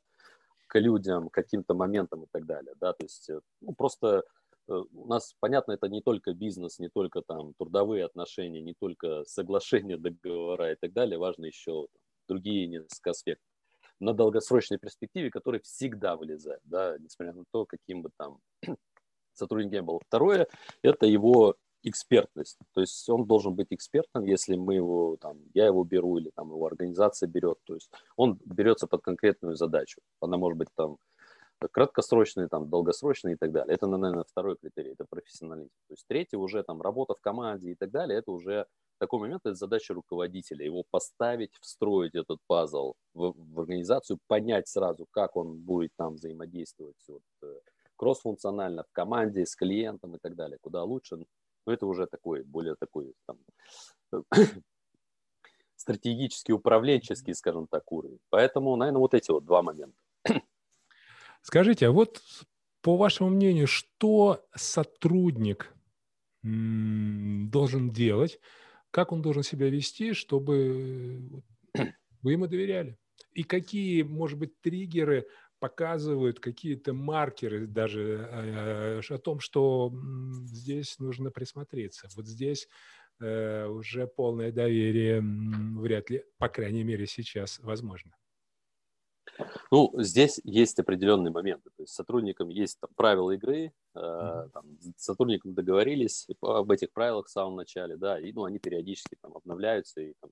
к 0.67 0.79
людям, 0.79 1.29
к 1.29 1.33
каким-то 1.33 1.73
моментам 1.73 2.23
и 2.23 2.27
так 2.31 2.45
далее, 2.45 2.73
да, 2.79 2.93
то 2.93 3.03
есть, 3.03 3.29
э, 3.29 3.39
ну, 3.61 3.73
просто 3.73 4.23
Э, 4.67 4.81
у 4.93 5.07
нас, 5.07 5.35
понятно, 5.39 5.73
это 5.73 5.87
не 5.89 6.01
только 6.01 6.33
бизнес, 6.33 6.79
не 6.79 6.89
только 6.89 7.21
там 7.21 7.53
трудовые 7.55 8.05
отношения, 8.05 8.61
не 8.61 8.73
только 8.73 9.23
соглашения, 9.25 9.97
договора 10.23 10.71
и 10.71 10.75
так 10.75 10.93
далее, 10.93 11.17
важно 11.17 11.45
еще 11.45 11.87
другие 12.27 12.67
несколько 12.67 13.11
аспектов 13.11 13.45
на 13.99 14.13
долгосрочной 14.13 14.79
перспективе, 14.79 15.29
которые 15.29 15.61
всегда 15.61 16.15
вылезают, 16.15 16.61
да, 16.65 16.97
несмотря 16.99 17.33
на 17.33 17.43
то, 17.51 17.65
каким 17.65 18.01
бы 18.01 18.09
там 18.17 18.39
сотрудник 19.33 19.71
не 19.71 19.81
был. 19.81 20.01
Второе– 20.07 20.47
это 20.81 21.05
его 21.05 21.55
экспертность. 21.83 22.57
То 22.73 22.81
есть 22.81 23.09
он 23.09 23.25
должен 23.25 23.53
быть 23.55 23.67
экспертом, 23.71 24.25
если 24.25 24.55
мы 24.55 24.75
его, 24.75 25.17
там, 25.19 25.37
я 25.53 25.65
его 25.65 25.83
беру 25.83 26.17
или 26.17 26.31
там 26.35 26.49
его 26.49 26.65
организация 26.65 27.27
берет. 27.27 27.57
То 27.65 27.75
есть 27.75 27.91
он 28.15 28.39
берется 28.45 28.87
под 28.87 29.01
конкретную 29.01 29.55
задачу. 29.55 30.01
Она 30.19 30.37
может 30.37 30.57
быть 30.57 30.69
там 30.75 30.97
краткосрочные, 31.71 32.47
там, 32.47 32.69
долгосрочные 32.69 33.35
и 33.35 33.37
так 33.37 33.51
далее. 33.51 33.75
Это, 33.75 33.87
наверное, 33.87 34.23
второй 34.23 34.57
критерий, 34.57 34.91
это 34.91 35.05
профессионализм. 35.09 35.69
То 35.87 35.93
есть 35.93 36.05
третий 36.07 36.37
уже 36.37 36.63
там 36.63 36.81
работа 36.81 37.15
в 37.15 37.21
команде 37.21 37.71
и 37.71 37.75
так 37.75 37.91
далее, 37.91 38.19
это 38.19 38.31
уже 38.31 38.65
такой 38.99 39.19
момент, 39.19 39.41
это 39.45 39.55
задача 39.55 39.93
руководителя, 39.93 40.65
его 40.65 40.83
поставить, 40.89 41.51
встроить 41.61 42.15
этот 42.15 42.39
пазл 42.47 42.93
в, 43.13 43.33
в 43.35 43.59
организацию, 43.59 44.19
понять 44.27 44.67
сразу, 44.67 45.07
как 45.11 45.35
он 45.35 45.57
будет 45.57 45.91
там 45.97 46.15
взаимодействовать 46.15 46.95
вот, 47.07 47.21
э, 47.41 47.59
кроссфункционально 47.95 48.83
в 48.83 48.91
команде, 48.91 49.45
с 49.45 49.55
клиентом 49.55 50.15
и 50.15 50.19
так 50.19 50.35
далее, 50.35 50.57
куда 50.61 50.83
лучше. 50.83 51.25
Но 51.65 51.73
это 51.73 51.85
уже 51.85 52.07
такой, 52.07 52.43
более 52.43 52.75
такой 52.75 53.13
там, 53.25 53.39
стратегический, 55.75 56.53
управленческий, 56.53 57.33
скажем 57.33 57.67
так, 57.67 57.91
уровень. 57.91 58.19
Поэтому, 58.29 58.75
наверное, 58.75 58.99
вот 58.99 59.13
эти 59.13 59.31
вот 59.31 59.45
два 59.45 59.61
момента. 59.61 59.97
Скажите, 61.41 61.87
а 61.87 61.91
вот 61.91 62.21
по 62.81 62.97
вашему 62.97 63.29
мнению, 63.29 63.67
что 63.67 64.45
сотрудник 64.55 65.73
должен 66.41 67.91
делать, 67.91 68.39
как 68.91 69.11
он 69.11 69.21
должен 69.21 69.43
себя 69.43 69.69
вести, 69.69 70.13
чтобы 70.13 71.41
вы 72.21 72.31
ему 72.31 72.47
доверяли? 72.47 72.97
И 73.31 73.43
какие, 73.43 74.03
может 74.03 74.37
быть, 74.37 74.59
триггеры 74.61 75.27
показывают 75.63 76.41
какие-то 76.41 76.91
маркеры 76.91 77.67
даже 77.67 78.27
э, 78.29 79.01
о 79.09 79.17
том, 79.17 79.39
что 79.39 79.93
здесь 80.43 80.99
нужно 80.99 81.31
присмотреться. 81.31 82.09
Вот 82.17 82.27
здесь 82.27 82.67
э, 83.21 83.65
уже 83.67 84.05
полное 84.07 84.51
доверие 84.51 85.21
вряд 85.21 86.09
ли, 86.09 86.25
по 86.37 86.49
крайней 86.49 86.83
мере, 86.83 87.07
сейчас 87.07 87.59
возможно. 87.59 88.11
Ну, 89.71 89.93
здесь 89.99 90.41
есть 90.43 90.79
определенные 90.79 91.31
моменты. 91.31 91.69
То 91.77 91.83
есть 91.83 91.93
сотрудникам 91.93 92.49
есть 92.49 92.77
там, 92.81 92.89
правила 92.97 93.31
игры, 93.31 93.71
э, 93.95 94.49
там, 94.53 94.65
сотрудникам 94.97 95.53
договорились 95.53 96.27
об 96.41 96.71
этих 96.71 96.91
правилах 96.91 97.27
в 97.27 97.31
самом 97.31 97.55
начале, 97.55 97.95
да, 97.95 98.19
и 98.19 98.33
ну, 98.33 98.43
они 98.43 98.59
периодически 98.59 99.15
там 99.21 99.31
обновляются 99.37 100.01
и 100.01 100.13
там, 100.19 100.29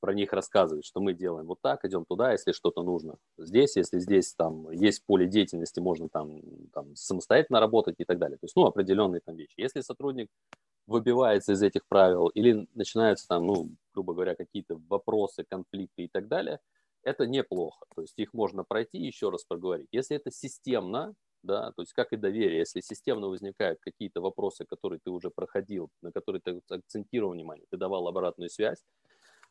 про 0.00 0.14
них 0.14 0.32
рассказывают, 0.32 0.84
что 0.84 1.00
мы 1.00 1.12
делаем 1.12 1.46
вот 1.46 1.60
так, 1.60 1.84
идем 1.84 2.04
туда, 2.04 2.32
если 2.32 2.52
что-то 2.52 2.82
нужно. 2.82 3.16
Здесь, 3.36 3.76
если 3.76 3.98
здесь 3.98 4.34
там 4.34 4.70
есть 4.70 5.04
поле 5.04 5.26
деятельности, 5.26 5.80
можно 5.80 6.08
там, 6.08 6.40
там 6.72 6.94
самостоятельно 6.96 7.60
работать 7.60 7.96
и 7.98 8.04
так 8.04 8.18
далее. 8.18 8.38
То 8.38 8.44
есть, 8.44 8.56
ну, 8.56 8.64
определенные 8.66 9.20
там 9.20 9.36
вещи. 9.36 9.54
Если 9.56 9.80
сотрудник 9.80 10.28
выбивается 10.86 11.52
из 11.52 11.62
этих 11.62 11.86
правил 11.86 12.28
или 12.28 12.66
начинаются 12.74 13.28
там, 13.28 13.46
ну, 13.46 13.70
грубо 13.92 14.14
говоря, 14.14 14.34
какие-то 14.34 14.80
вопросы, 14.88 15.44
конфликты 15.48 16.04
и 16.04 16.08
так 16.08 16.28
далее, 16.28 16.60
это 17.02 17.26
неплохо. 17.26 17.84
То 17.94 18.02
есть 18.02 18.18
их 18.18 18.32
можно 18.32 18.64
пройти 18.64 18.98
еще 18.98 19.30
раз 19.30 19.44
проговорить. 19.44 19.88
Если 19.92 20.16
это 20.16 20.30
системно, 20.30 21.14
да, 21.42 21.72
то 21.72 21.82
есть 21.82 21.92
как 21.92 22.12
и 22.12 22.16
доверие, 22.16 22.58
если 22.58 22.80
системно 22.80 23.28
возникают 23.28 23.78
какие-то 23.80 24.20
вопросы, 24.20 24.64
которые 24.64 24.98
ты 25.02 25.10
уже 25.10 25.30
проходил, 25.30 25.90
на 26.02 26.10
которые 26.10 26.40
ты 26.40 26.60
акцентировал 26.68 27.32
внимание, 27.32 27.66
ты 27.70 27.76
давал 27.76 28.08
обратную 28.08 28.50
связь, 28.50 28.82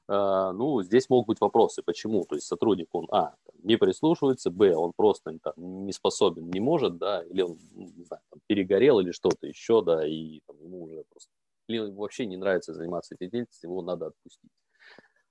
ну, 0.07 0.81
здесь 0.83 1.09
могут 1.09 1.27
быть 1.27 1.41
вопросы, 1.41 1.81
почему, 1.83 2.23
то 2.25 2.35
есть 2.35 2.47
сотрудник, 2.47 2.87
он, 2.93 3.07
а, 3.11 3.35
не 3.63 3.77
прислушивается, 3.77 4.51
б, 4.51 4.73
он 4.75 4.93
просто 4.95 5.37
там, 5.43 5.53
не 5.85 5.91
способен, 5.93 6.49
не 6.49 6.59
может, 6.59 6.97
да, 6.97 7.23
или 7.23 7.41
он, 7.41 7.57
ну, 7.73 7.89
не 7.95 8.03
знаю, 8.05 8.21
там, 8.31 8.39
перегорел 8.47 8.99
или 8.99 9.11
что-то 9.11 9.47
еще, 9.47 9.81
да, 9.83 10.07
и 10.07 10.39
там, 10.47 10.57
ему 10.61 10.83
уже 10.83 11.03
просто, 11.09 11.29
или 11.67 11.79
вообще 11.91 12.25
не 12.25 12.37
нравится 12.37 12.73
заниматься 12.73 13.15
этой 13.15 13.29
деятельностью, 13.29 13.69
его 13.69 13.81
надо 13.81 14.07
отпустить. 14.07 14.51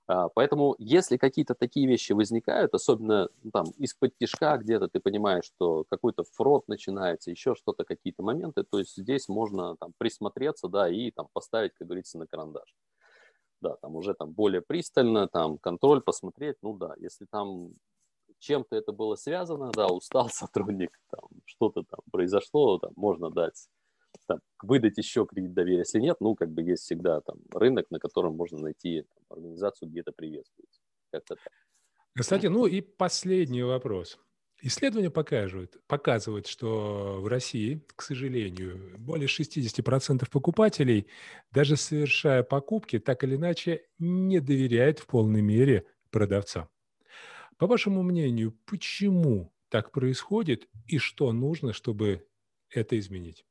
А, 0.09 0.29
поэтому, 0.29 0.77
если 0.79 1.17
какие-то 1.17 1.55
такие 1.55 1.89
вещи 1.89 2.13
возникают, 2.13 2.75
особенно 2.75 3.29
ну, 3.43 3.51
там 3.51 3.67
из-под 3.79 4.17
тяжка 4.19 4.57
где-то 4.59 4.89
ты 4.89 5.01
понимаешь, 5.01 5.45
что 5.47 5.85
какой-то 5.91 6.25
фрод 6.33 6.69
начинается, 6.69 7.31
еще 7.33 7.55
что-то, 7.57 7.85
какие-то 7.85 8.23
моменты, 8.23 8.63
то 8.63 8.79
есть 8.79 8.97
здесь 8.97 9.29
можно 9.29 9.77
там 9.77 9.93
присмотреться, 9.99 10.69
да, 10.69 10.89
и 10.89 11.11
там 11.11 11.27
поставить, 11.33 11.73
как 11.75 11.89
говорится, 11.89 12.19
на 12.19 12.27
карандаш. 12.27 12.75
Да, 13.67 13.77
там 13.83 13.97
уже 13.97 14.15
там 14.15 14.33
более 14.33 14.63
пристально, 14.63 15.27
там 15.27 15.59
контроль 15.59 16.01
посмотреть, 16.01 16.57
ну 16.63 16.77
да, 16.77 16.95
если 16.99 17.25
там 17.25 17.73
чем-то 18.39 18.77
это 18.77 18.93
было 18.93 19.17
связано, 19.17 19.73
да, 19.73 19.89
устал 19.89 20.29
сотрудник, 20.33 20.91
там 21.11 21.29
что-то 21.45 21.83
там 21.83 21.99
произошло, 22.13 22.79
там 22.79 22.93
можно 22.95 23.31
дать 23.31 23.69
там, 24.29 24.39
выдать 24.63 24.99
еще 24.99 25.27
кредит 25.27 25.53
доверия. 25.53 25.81
Если 25.81 25.99
нет, 25.99 26.17
ну, 26.21 26.37
как 26.37 26.51
бы 26.51 26.63
есть 26.63 26.85
всегда 26.85 27.21
там 27.23 27.39
рынок, 27.53 27.91
на 27.91 27.99
котором 27.99 28.37
можно 28.37 28.59
найти 28.59 29.03
там, 29.03 29.39
организацию, 29.39 29.89
где 29.89 30.01
это 30.01 30.13
приветствуется. 30.13 30.81
Кстати, 32.15 32.47
ну 32.47 32.67
и 32.67 32.81
последний 32.81 33.65
вопрос. 33.65 34.19
Исследования 34.63 35.11
показывают, 35.11 35.77
показывают, 35.87 36.47
что 36.47 37.21
в 37.21 37.27
России, 37.27 37.85
к 37.95 38.03
сожалению, 38.03 38.99
более 38.99 39.29
60% 39.29 40.29
покупателей, 40.31 41.09
даже 41.51 41.77
совершая 41.77 42.43
покупки, 42.43 42.99
так 42.99 43.23
или 43.23 43.37
иначе 43.37 43.87
не 43.99 44.41
доверяют 44.41 44.99
в 44.99 45.07
полной 45.07 45.43
мере 45.43 45.87
продавцам. 46.11 46.69
По 47.59 47.67
вашему 47.67 48.03
мнению, 48.03 48.53
почему 48.65 49.53
так 49.69 49.93
происходит 49.93 50.69
и 50.87 50.99
что 50.99 51.33
нужно, 51.33 51.73
чтобы 51.75 52.27
это 52.71 52.99
изменить? 52.99 53.45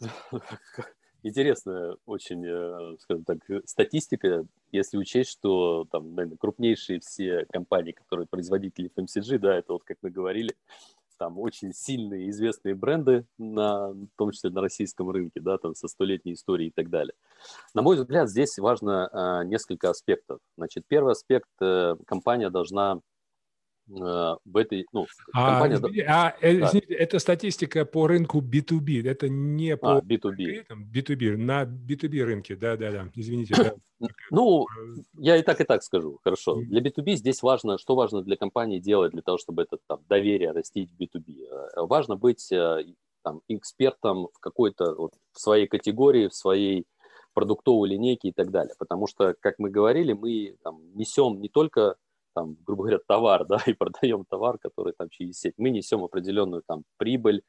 Интересная 1.26 1.96
очень, 2.04 2.44
э, 2.44 2.96
скажем 3.00 3.24
так, 3.24 3.38
статистика, 3.64 4.44
если 4.72 4.98
учесть, 4.98 5.30
что 5.30 5.86
там, 5.90 6.14
наверное, 6.14 6.36
крупнейшие 6.36 7.00
все 7.00 7.46
компании, 7.50 7.92
которые 7.92 8.26
производители 8.26 8.90
FMCG, 8.94 9.38
да, 9.38 9.56
это 9.56 9.72
вот 9.72 9.84
как 9.84 9.96
мы 10.02 10.10
говорили, 10.10 10.54
там 11.16 11.38
очень 11.38 11.72
сильные 11.72 12.28
известные 12.28 12.74
бренды, 12.74 13.24
на, 13.38 13.88
в 13.88 14.08
том 14.18 14.32
числе 14.32 14.50
на 14.50 14.60
российском 14.60 15.08
рынке, 15.08 15.40
да, 15.40 15.56
там 15.56 15.74
со 15.74 15.88
столетней 15.88 16.34
историей 16.34 16.68
и 16.68 16.72
так 16.72 16.90
далее. 16.90 17.14
На 17.72 17.80
мой 17.80 17.96
взгляд, 17.96 18.28
здесь 18.28 18.58
важно 18.58 19.08
а, 19.10 19.44
несколько 19.44 19.88
аспектов. 19.88 20.40
Значит, 20.58 20.84
первый 20.86 21.12
аспект, 21.12 21.48
э, 21.62 21.96
компания 22.06 22.50
должна 22.50 23.00
Э, 23.00 23.13
в 23.86 24.56
этой, 24.56 24.86
ну, 24.92 25.06
а, 25.32 25.60
компания... 25.60 26.04
А, 26.08 26.34
э, 26.40 26.58
да. 26.58 26.66
извините, 26.66 26.94
это 26.94 27.18
статистика 27.18 27.84
по 27.84 28.06
рынку 28.06 28.40
B2B, 28.40 29.06
это 29.06 29.28
не 29.28 29.76
по... 29.76 29.98
А, 29.98 30.00
B2B. 30.00 30.64
B2B, 30.92 31.36
на 31.36 31.64
B2B 31.64 32.24
рынке, 32.24 32.56
да-да-да, 32.56 33.10
извините. 33.14 33.54
Да. 34.00 34.08
Ну, 34.32 34.64
э, 34.64 35.02
я 35.18 35.36
и 35.36 35.42
так, 35.42 35.60
и 35.60 35.64
так 35.64 35.82
скажу, 35.82 36.18
хорошо. 36.24 36.56
Для 36.56 36.82
B2B 36.82 37.14
здесь 37.14 37.42
важно, 37.42 37.78
что 37.78 37.94
важно 37.94 38.22
для 38.22 38.36
компании 38.36 38.80
делать 38.80 39.12
для 39.12 39.22
того, 39.22 39.38
чтобы 39.38 39.62
это 39.62 39.78
там, 39.86 40.00
доверие 40.08 40.50
растить 40.50 40.90
в 40.90 41.00
B2B. 41.00 41.86
Важно 41.86 42.16
быть 42.16 42.50
там, 43.22 43.40
экспертом 43.48 44.28
в 44.34 44.40
какой-то, 44.40 44.94
вот, 44.96 45.12
в 45.32 45.40
своей 45.40 45.68
категории, 45.68 46.26
в 46.26 46.34
своей 46.34 46.86
продуктовой 47.34 47.88
линейке 47.88 48.28
и 48.28 48.32
так 48.32 48.50
далее. 48.50 48.74
Потому 48.78 49.06
что, 49.06 49.34
как 49.40 49.58
мы 49.58 49.70
говорили, 49.70 50.12
мы 50.12 50.56
там, 50.62 50.80
несем 50.94 51.40
не 51.40 51.48
только 51.48 51.96
там, 52.34 52.56
грубо 52.66 52.84
говоря, 52.84 52.98
товар, 53.06 53.46
да, 53.46 53.58
и 53.66 53.72
продаем 53.72 54.24
товар, 54.24 54.58
который 54.58 54.92
там 54.92 55.08
через 55.08 55.38
сеть. 55.38 55.54
Мы 55.56 55.70
несем 55.70 56.04
определенную 56.04 56.62
там 56.66 56.84
прибыль, 56.96 57.42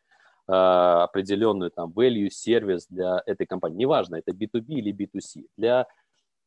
э, 0.47 0.51
определенную 0.51 1.71
там 1.71 1.91
value, 1.91 2.29
сервис 2.29 2.87
для 2.87 3.21
этой 3.25 3.45
компании. 3.45 3.77
Неважно, 3.77 4.15
это 4.15 4.31
B2B 4.31 4.65
или 4.67 4.93
B2C. 4.93 5.47
Для 5.57 5.87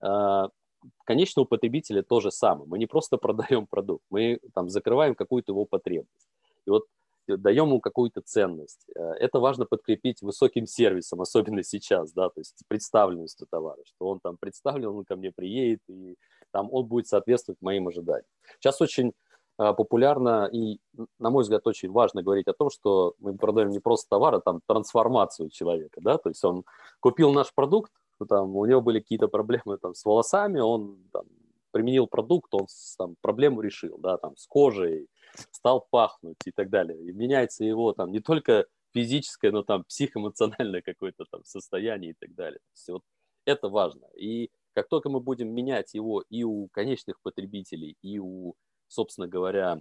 э, 0.03 0.48
конечного 1.05 1.46
потребителя 1.46 2.03
то 2.03 2.20
же 2.20 2.31
самое. 2.31 2.68
Мы 2.68 2.79
не 2.79 2.87
просто 2.87 3.16
продаем 3.18 3.66
продукт, 3.66 4.05
мы 4.11 4.40
там 4.55 4.68
закрываем 4.68 5.14
какую-то 5.14 5.53
его 5.53 5.64
потребность. 5.64 6.29
И 6.66 6.70
вот 6.70 6.85
даем 7.27 7.66
ему 7.66 7.81
какую-то 7.81 8.22
ценность. 8.22 8.87
Э, 8.96 9.12
это 9.18 9.40
важно 9.40 9.66
подкрепить 9.66 10.22
высоким 10.22 10.66
сервисом, 10.66 11.20
особенно 11.20 11.62
сейчас, 11.62 12.12
да, 12.12 12.29
то 12.29 12.40
есть 12.40 12.62
представленностью 12.68 13.46
товара, 13.51 13.83
что 13.85 14.09
он 14.09 14.20
там 14.20 14.37
представлен, 14.38 14.88
он 14.88 15.05
ко 15.05 15.16
мне 15.16 15.33
приедет, 15.33 15.83
и 15.88 16.16
там 16.59 16.68
он 16.73 16.87
будет 16.87 17.07
соответствовать 17.07 17.62
моим 17.62 17.87
ожиданиям. 17.87 18.27
Сейчас 18.59 18.81
очень 18.81 19.12
э, 19.61 19.75
популярно 19.75 20.49
и, 20.53 20.81
на 21.21 21.31
мой 21.31 21.44
взгляд, 21.44 21.64
очень 21.68 21.92
важно 21.92 22.21
говорить 22.23 22.49
о 22.49 22.53
том, 22.53 22.68
что 22.68 23.14
мы 23.21 23.37
продаем 23.37 23.71
не 23.71 23.79
просто 23.79 24.09
товар, 24.09 24.35
а 24.35 24.40
там 24.40 24.61
трансформацию 24.66 25.51
человека, 25.51 26.01
да, 26.01 26.18
то 26.18 26.31
есть 26.31 26.44
он 26.44 26.64
купил 26.99 27.33
наш 27.33 27.55
продукт, 27.55 27.92
там, 28.29 28.57
у 28.57 28.66
него 28.66 28.81
были 28.81 28.99
какие-то 28.99 29.29
проблемы 29.29 29.79
там, 29.79 29.94
с 29.94 30.05
волосами, 30.05 30.59
он 30.59 30.99
там, 31.12 31.27
применил 31.71 32.09
продукт, 32.09 32.53
он 32.53 32.66
там, 32.99 33.14
проблему 33.21 33.61
решил, 33.61 33.99
да, 33.99 34.16
там, 34.16 34.37
с 34.37 34.49
кожей, 34.49 35.07
стал 35.53 35.87
пахнуть 35.90 36.44
и 36.44 36.51
так 36.51 36.71
далее. 36.71 37.01
И 37.01 37.12
меняется 37.12 37.64
его 37.64 37.92
там 37.92 38.11
не 38.11 38.18
только 38.18 38.66
физическое, 38.92 39.53
но 39.53 39.62
там 39.62 39.85
психоэмоциональное 39.85 40.83
какое-то 40.83 41.25
там 41.31 41.44
состояние 41.44 42.11
и 42.11 42.14
так 42.18 42.35
далее. 42.35 42.59
То 42.59 42.73
есть, 42.75 42.88
вот 42.88 43.03
это 43.44 43.68
важно. 43.68 44.07
И 44.16 44.51
как 44.74 44.88
только 44.88 45.09
мы 45.09 45.20
будем 45.20 45.48
менять 45.54 45.94
его 45.94 46.22
и 46.28 46.44
у 46.44 46.68
конечных 46.68 47.20
потребителей, 47.22 47.96
и 48.02 48.18
у, 48.18 48.54
собственно 48.88 49.28
говоря, 49.28 49.81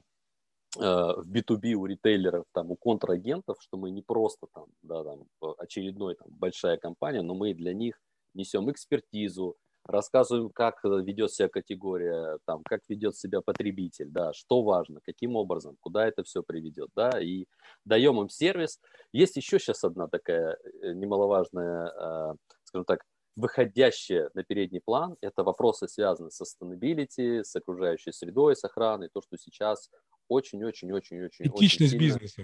э, 0.77 0.79
в 0.79 1.25
B2B 1.31 1.73
у 1.73 1.85
ритейлеров, 1.85 2.45
там, 2.53 2.71
у 2.71 2.75
контрагентов, 2.75 3.57
что 3.61 3.77
мы 3.77 3.91
не 3.91 4.01
просто 4.01 4.47
там, 4.53 4.65
да, 4.81 5.03
там, 5.03 5.25
очередной 5.57 6.15
там, 6.15 6.27
большая 6.31 6.77
компания, 6.77 7.21
но 7.21 7.35
мы 7.35 7.53
для 7.53 7.73
них 7.73 7.99
несем 8.33 8.71
экспертизу, 8.71 9.57
рассказываем, 9.87 10.49
как 10.49 10.83
э, 10.83 11.01
ведет 11.01 11.31
себя 11.31 11.49
категория, 11.49 12.37
там, 12.45 12.61
как 12.63 12.81
ведет 12.87 13.15
себя 13.15 13.41
потребитель, 13.41 14.09
да, 14.09 14.33
что 14.33 14.61
важно, 14.61 14.99
каким 15.03 15.35
образом, 15.35 15.77
куда 15.79 16.07
это 16.07 16.23
все 16.23 16.43
приведет, 16.43 16.89
да, 16.95 17.19
и 17.21 17.45
даем 17.85 18.21
им 18.21 18.29
сервис. 18.29 18.79
Есть 19.11 19.37
еще 19.37 19.59
сейчас 19.59 19.83
одна 19.83 20.07
такая 20.07 20.57
э, 20.81 20.93
немаловажная, 20.93 21.87
э, 21.87 22.33
скажем 22.63 22.85
так, 22.85 23.03
выходящая 23.37 24.29
на 24.33 24.43
передний 24.43 24.81
план, 24.81 25.15
это 25.21 25.43
вопросы, 25.43 25.87
связанные 25.87 26.31
с 26.31 26.41
sustainability, 26.41 27.43
с 27.43 27.55
окружающей 27.55 28.11
средой, 28.11 28.55
с 28.55 28.63
охраной, 28.63 29.09
то, 29.13 29.21
что 29.21 29.37
сейчас 29.37 29.89
очень-очень-очень-очень... 30.27 31.47
Этичность 31.47 31.93
очень 31.93 31.99
бизнеса. 31.99 32.41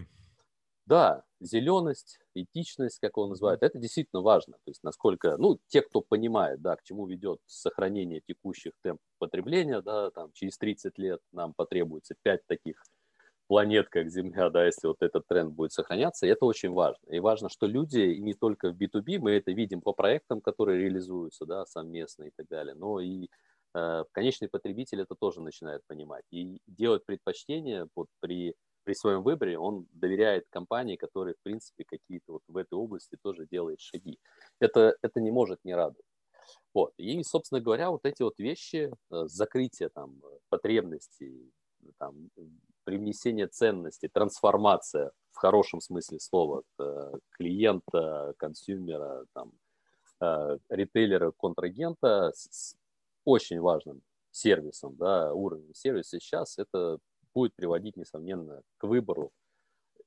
Да, 0.86 1.24
зеленость, 1.40 2.20
этичность, 2.36 3.00
как 3.00 3.18
он 3.18 3.30
называет, 3.30 3.64
это 3.64 3.80
действительно 3.80 4.22
важно. 4.22 4.54
То 4.66 4.70
есть 4.70 4.84
насколько, 4.84 5.38
ну, 5.38 5.60
те, 5.68 5.82
кто 5.82 6.02
понимает, 6.02 6.62
да, 6.62 6.76
к 6.76 6.84
чему 6.84 7.08
ведет 7.08 7.40
сохранение 7.46 8.22
текущих 8.22 8.74
темпов 8.82 9.06
потребления, 9.18 9.82
да, 9.82 10.12
там 10.12 10.32
через 10.34 10.58
30 10.58 10.98
лет 11.00 11.22
нам 11.32 11.54
потребуется 11.54 12.16
5 12.22 12.46
таких 12.48 12.84
планет, 13.54 13.88
как 13.90 14.10
Земля, 14.10 14.50
да, 14.50 14.66
если 14.66 14.88
вот 14.88 15.04
этот 15.04 15.28
тренд 15.28 15.54
будет 15.54 15.72
сохраняться, 15.72 16.26
это 16.26 16.44
очень 16.44 16.72
важно. 16.72 17.06
И 17.12 17.20
важно, 17.20 17.50
что 17.50 17.68
люди, 17.68 18.00
и 18.00 18.20
не 18.20 18.34
только 18.34 18.72
в 18.72 18.76
B2B, 18.76 19.20
мы 19.20 19.34
это 19.34 19.52
видим 19.52 19.80
по 19.80 19.94
проектам, 19.94 20.42
которые 20.42 20.82
реализуются, 20.82 21.46
да, 21.46 21.64
совместно 21.68 22.24
и 22.24 22.32
так 22.36 22.48
далее, 22.48 22.74
но 22.74 23.00
и 23.00 23.30
э, 23.76 24.06
конечный 24.12 24.48
потребитель 24.48 25.02
это 25.02 25.14
тоже 25.14 25.40
начинает 25.42 25.82
понимать. 25.86 26.24
И 26.32 26.62
делать 26.66 27.06
предпочтения 27.06 27.88
вот 27.96 28.08
при 28.22 28.56
при 28.86 28.96
своем 28.96 29.22
выборе 29.22 29.60
он 29.60 29.86
доверяет 29.92 30.46
компании, 30.50 30.96
которая, 30.96 31.36
в 31.36 31.44
принципе, 31.44 31.84
какие-то 31.86 32.34
вот 32.34 32.42
в 32.48 32.58
этой 32.58 32.74
области 32.74 33.18
тоже 33.22 33.46
делает 33.46 33.80
шаги. 33.80 34.18
Это, 34.60 34.96
это 35.04 35.22
не 35.22 35.32
может 35.32 35.60
не 35.64 35.76
радовать. 35.76 36.06
Вот. 36.74 36.92
И, 36.98 37.24
собственно 37.24 37.62
говоря, 37.62 37.92
вот 37.92 38.02
эти 38.04 38.24
вот 38.24 38.40
вещи, 38.40 38.92
э, 39.12 39.24
закрытие 39.28 39.90
там 39.90 40.22
потребностей, 40.50 41.52
там, 42.00 42.30
привнесение 42.84 43.48
ценностей, 43.48 44.08
трансформация 44.08 45.12
в 45.32 45.38
хорошем 45.38 45.82
смысле 45.82 46.20
слова 46.20 46.64
клиента, 47.32 48.34
консюмера, 48.38 49.26
там, 49.34 49.52
э, 50.22 50.58
ритейлера, 50.70 51.32
контрагента 51.32 52.32
с 52.36 52.76
очень 53.26 53.60
важным 53.60 54.02
сервисом, 54.32 54.96
да, 54.98 55.34
уровнем 55.34 55.74
сервиса 55.74 56.20
сейчас 56.20 56.58
это 56.58 57.00
будет 57.34 57.56
приводить, 57.56 57.98
несомненно, 57.98 58.62
к 58.78 58.84
выбору 58.86 59.32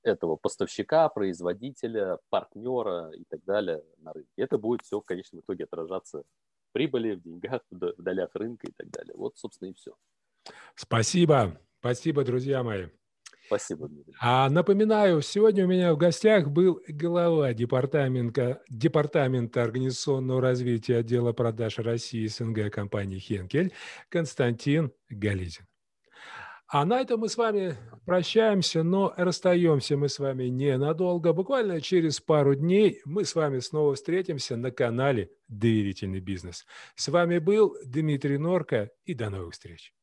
этого 0.03 0.37
поставщика, 0.37 1.09
производителя, 1.09 2.19
партнера 2.29 3.11
и 3.11 3.25
так 3.29 3.45
далее 3.45 3.83
на 3.99 4.13
рынке. 4.13 4.31
Это 4.37 4.59
будет 4.59 4.83
все 4.83 5.01
в 5.01 5.05
конечном 5.05 5.41
итоге 5.41 5.65
отражаться 5.65 6.23
прибыли, 6.73 7.15
в 7.15 7.23
деньгах, 7.23 7.63
в 7.71 8.03
долях 8.03 8.31
рынка 8.35 8.67
и 8.69 8.73
так 8.73 8.91
далее. 8.91 9.15
Вот, 9.17 9.37
собственно, 9.39 9.71
и 9.71 9.73
все. 9.73 9.97
Спасибо. 10.75 11.59
Спасибо, 11.87 12.25
друзья 12.25 12.65
мои. 12.65 12.87
Спасибо, 13.47 13.87
Дмитрий. 13.87 14.13
А 14.21 14.51
напоминаю, 14.51 15.23
сегодня 15.23 15.67
у 15.67 15.69
меня 15.69 15.95
в 15.95 15.97
гостях 15.97 16.49
был 16.49 16.81
глава 16.89 17.53
департамента, 17.55 18.61
департамента 18.69 19.63
организационного 19.63 20.41
развития 20.41 20.97
отдела 20.97 21.33
продаж 21.33 21.79
России 21.79 22.27
СНГ 22.27 22.73
компании 22.73 23.21
«Хенкель» 23.21 23.73
Константин 24.09 24.91
Гализин. 25.09 25.65
А 26.67 26.85
на 26.85 27.01
этом 27.01 27.21
мы 27.21 27.29
с 27.29 27.37
вами 27.37 27.77
прощаемся, 28.05 28.83
но 28.83 29.15
расстаемся 29.17 29.97
мы 29.97 30.09
с 30.09 30.19
вами 30.19 30.47
ненадолго. 30.47 31.33
Буквально 31.33 31.81
через 31.81 32.21
пару 32.21 32.57
дней 32.57 33.01
мы 33.05 33.25
с 33.25 33.37
вами 33.37 33.61
снова 33.61 33.95
встретимся 33.95 34.57
на 34.57 34.73
канале 34.73 35.31
«Доверительный 35.47 36.19
бизнес». 36.19 36.67
С 36.97 37.07
вами 37.07 37.39
был 37.39 37.77
Дмитрий 37.85 38.39
Норка 38.39 38.91
и 39.05 39.15
до 39.15 39.31
новых 39.31 39.53
встреч. 39.53 39.95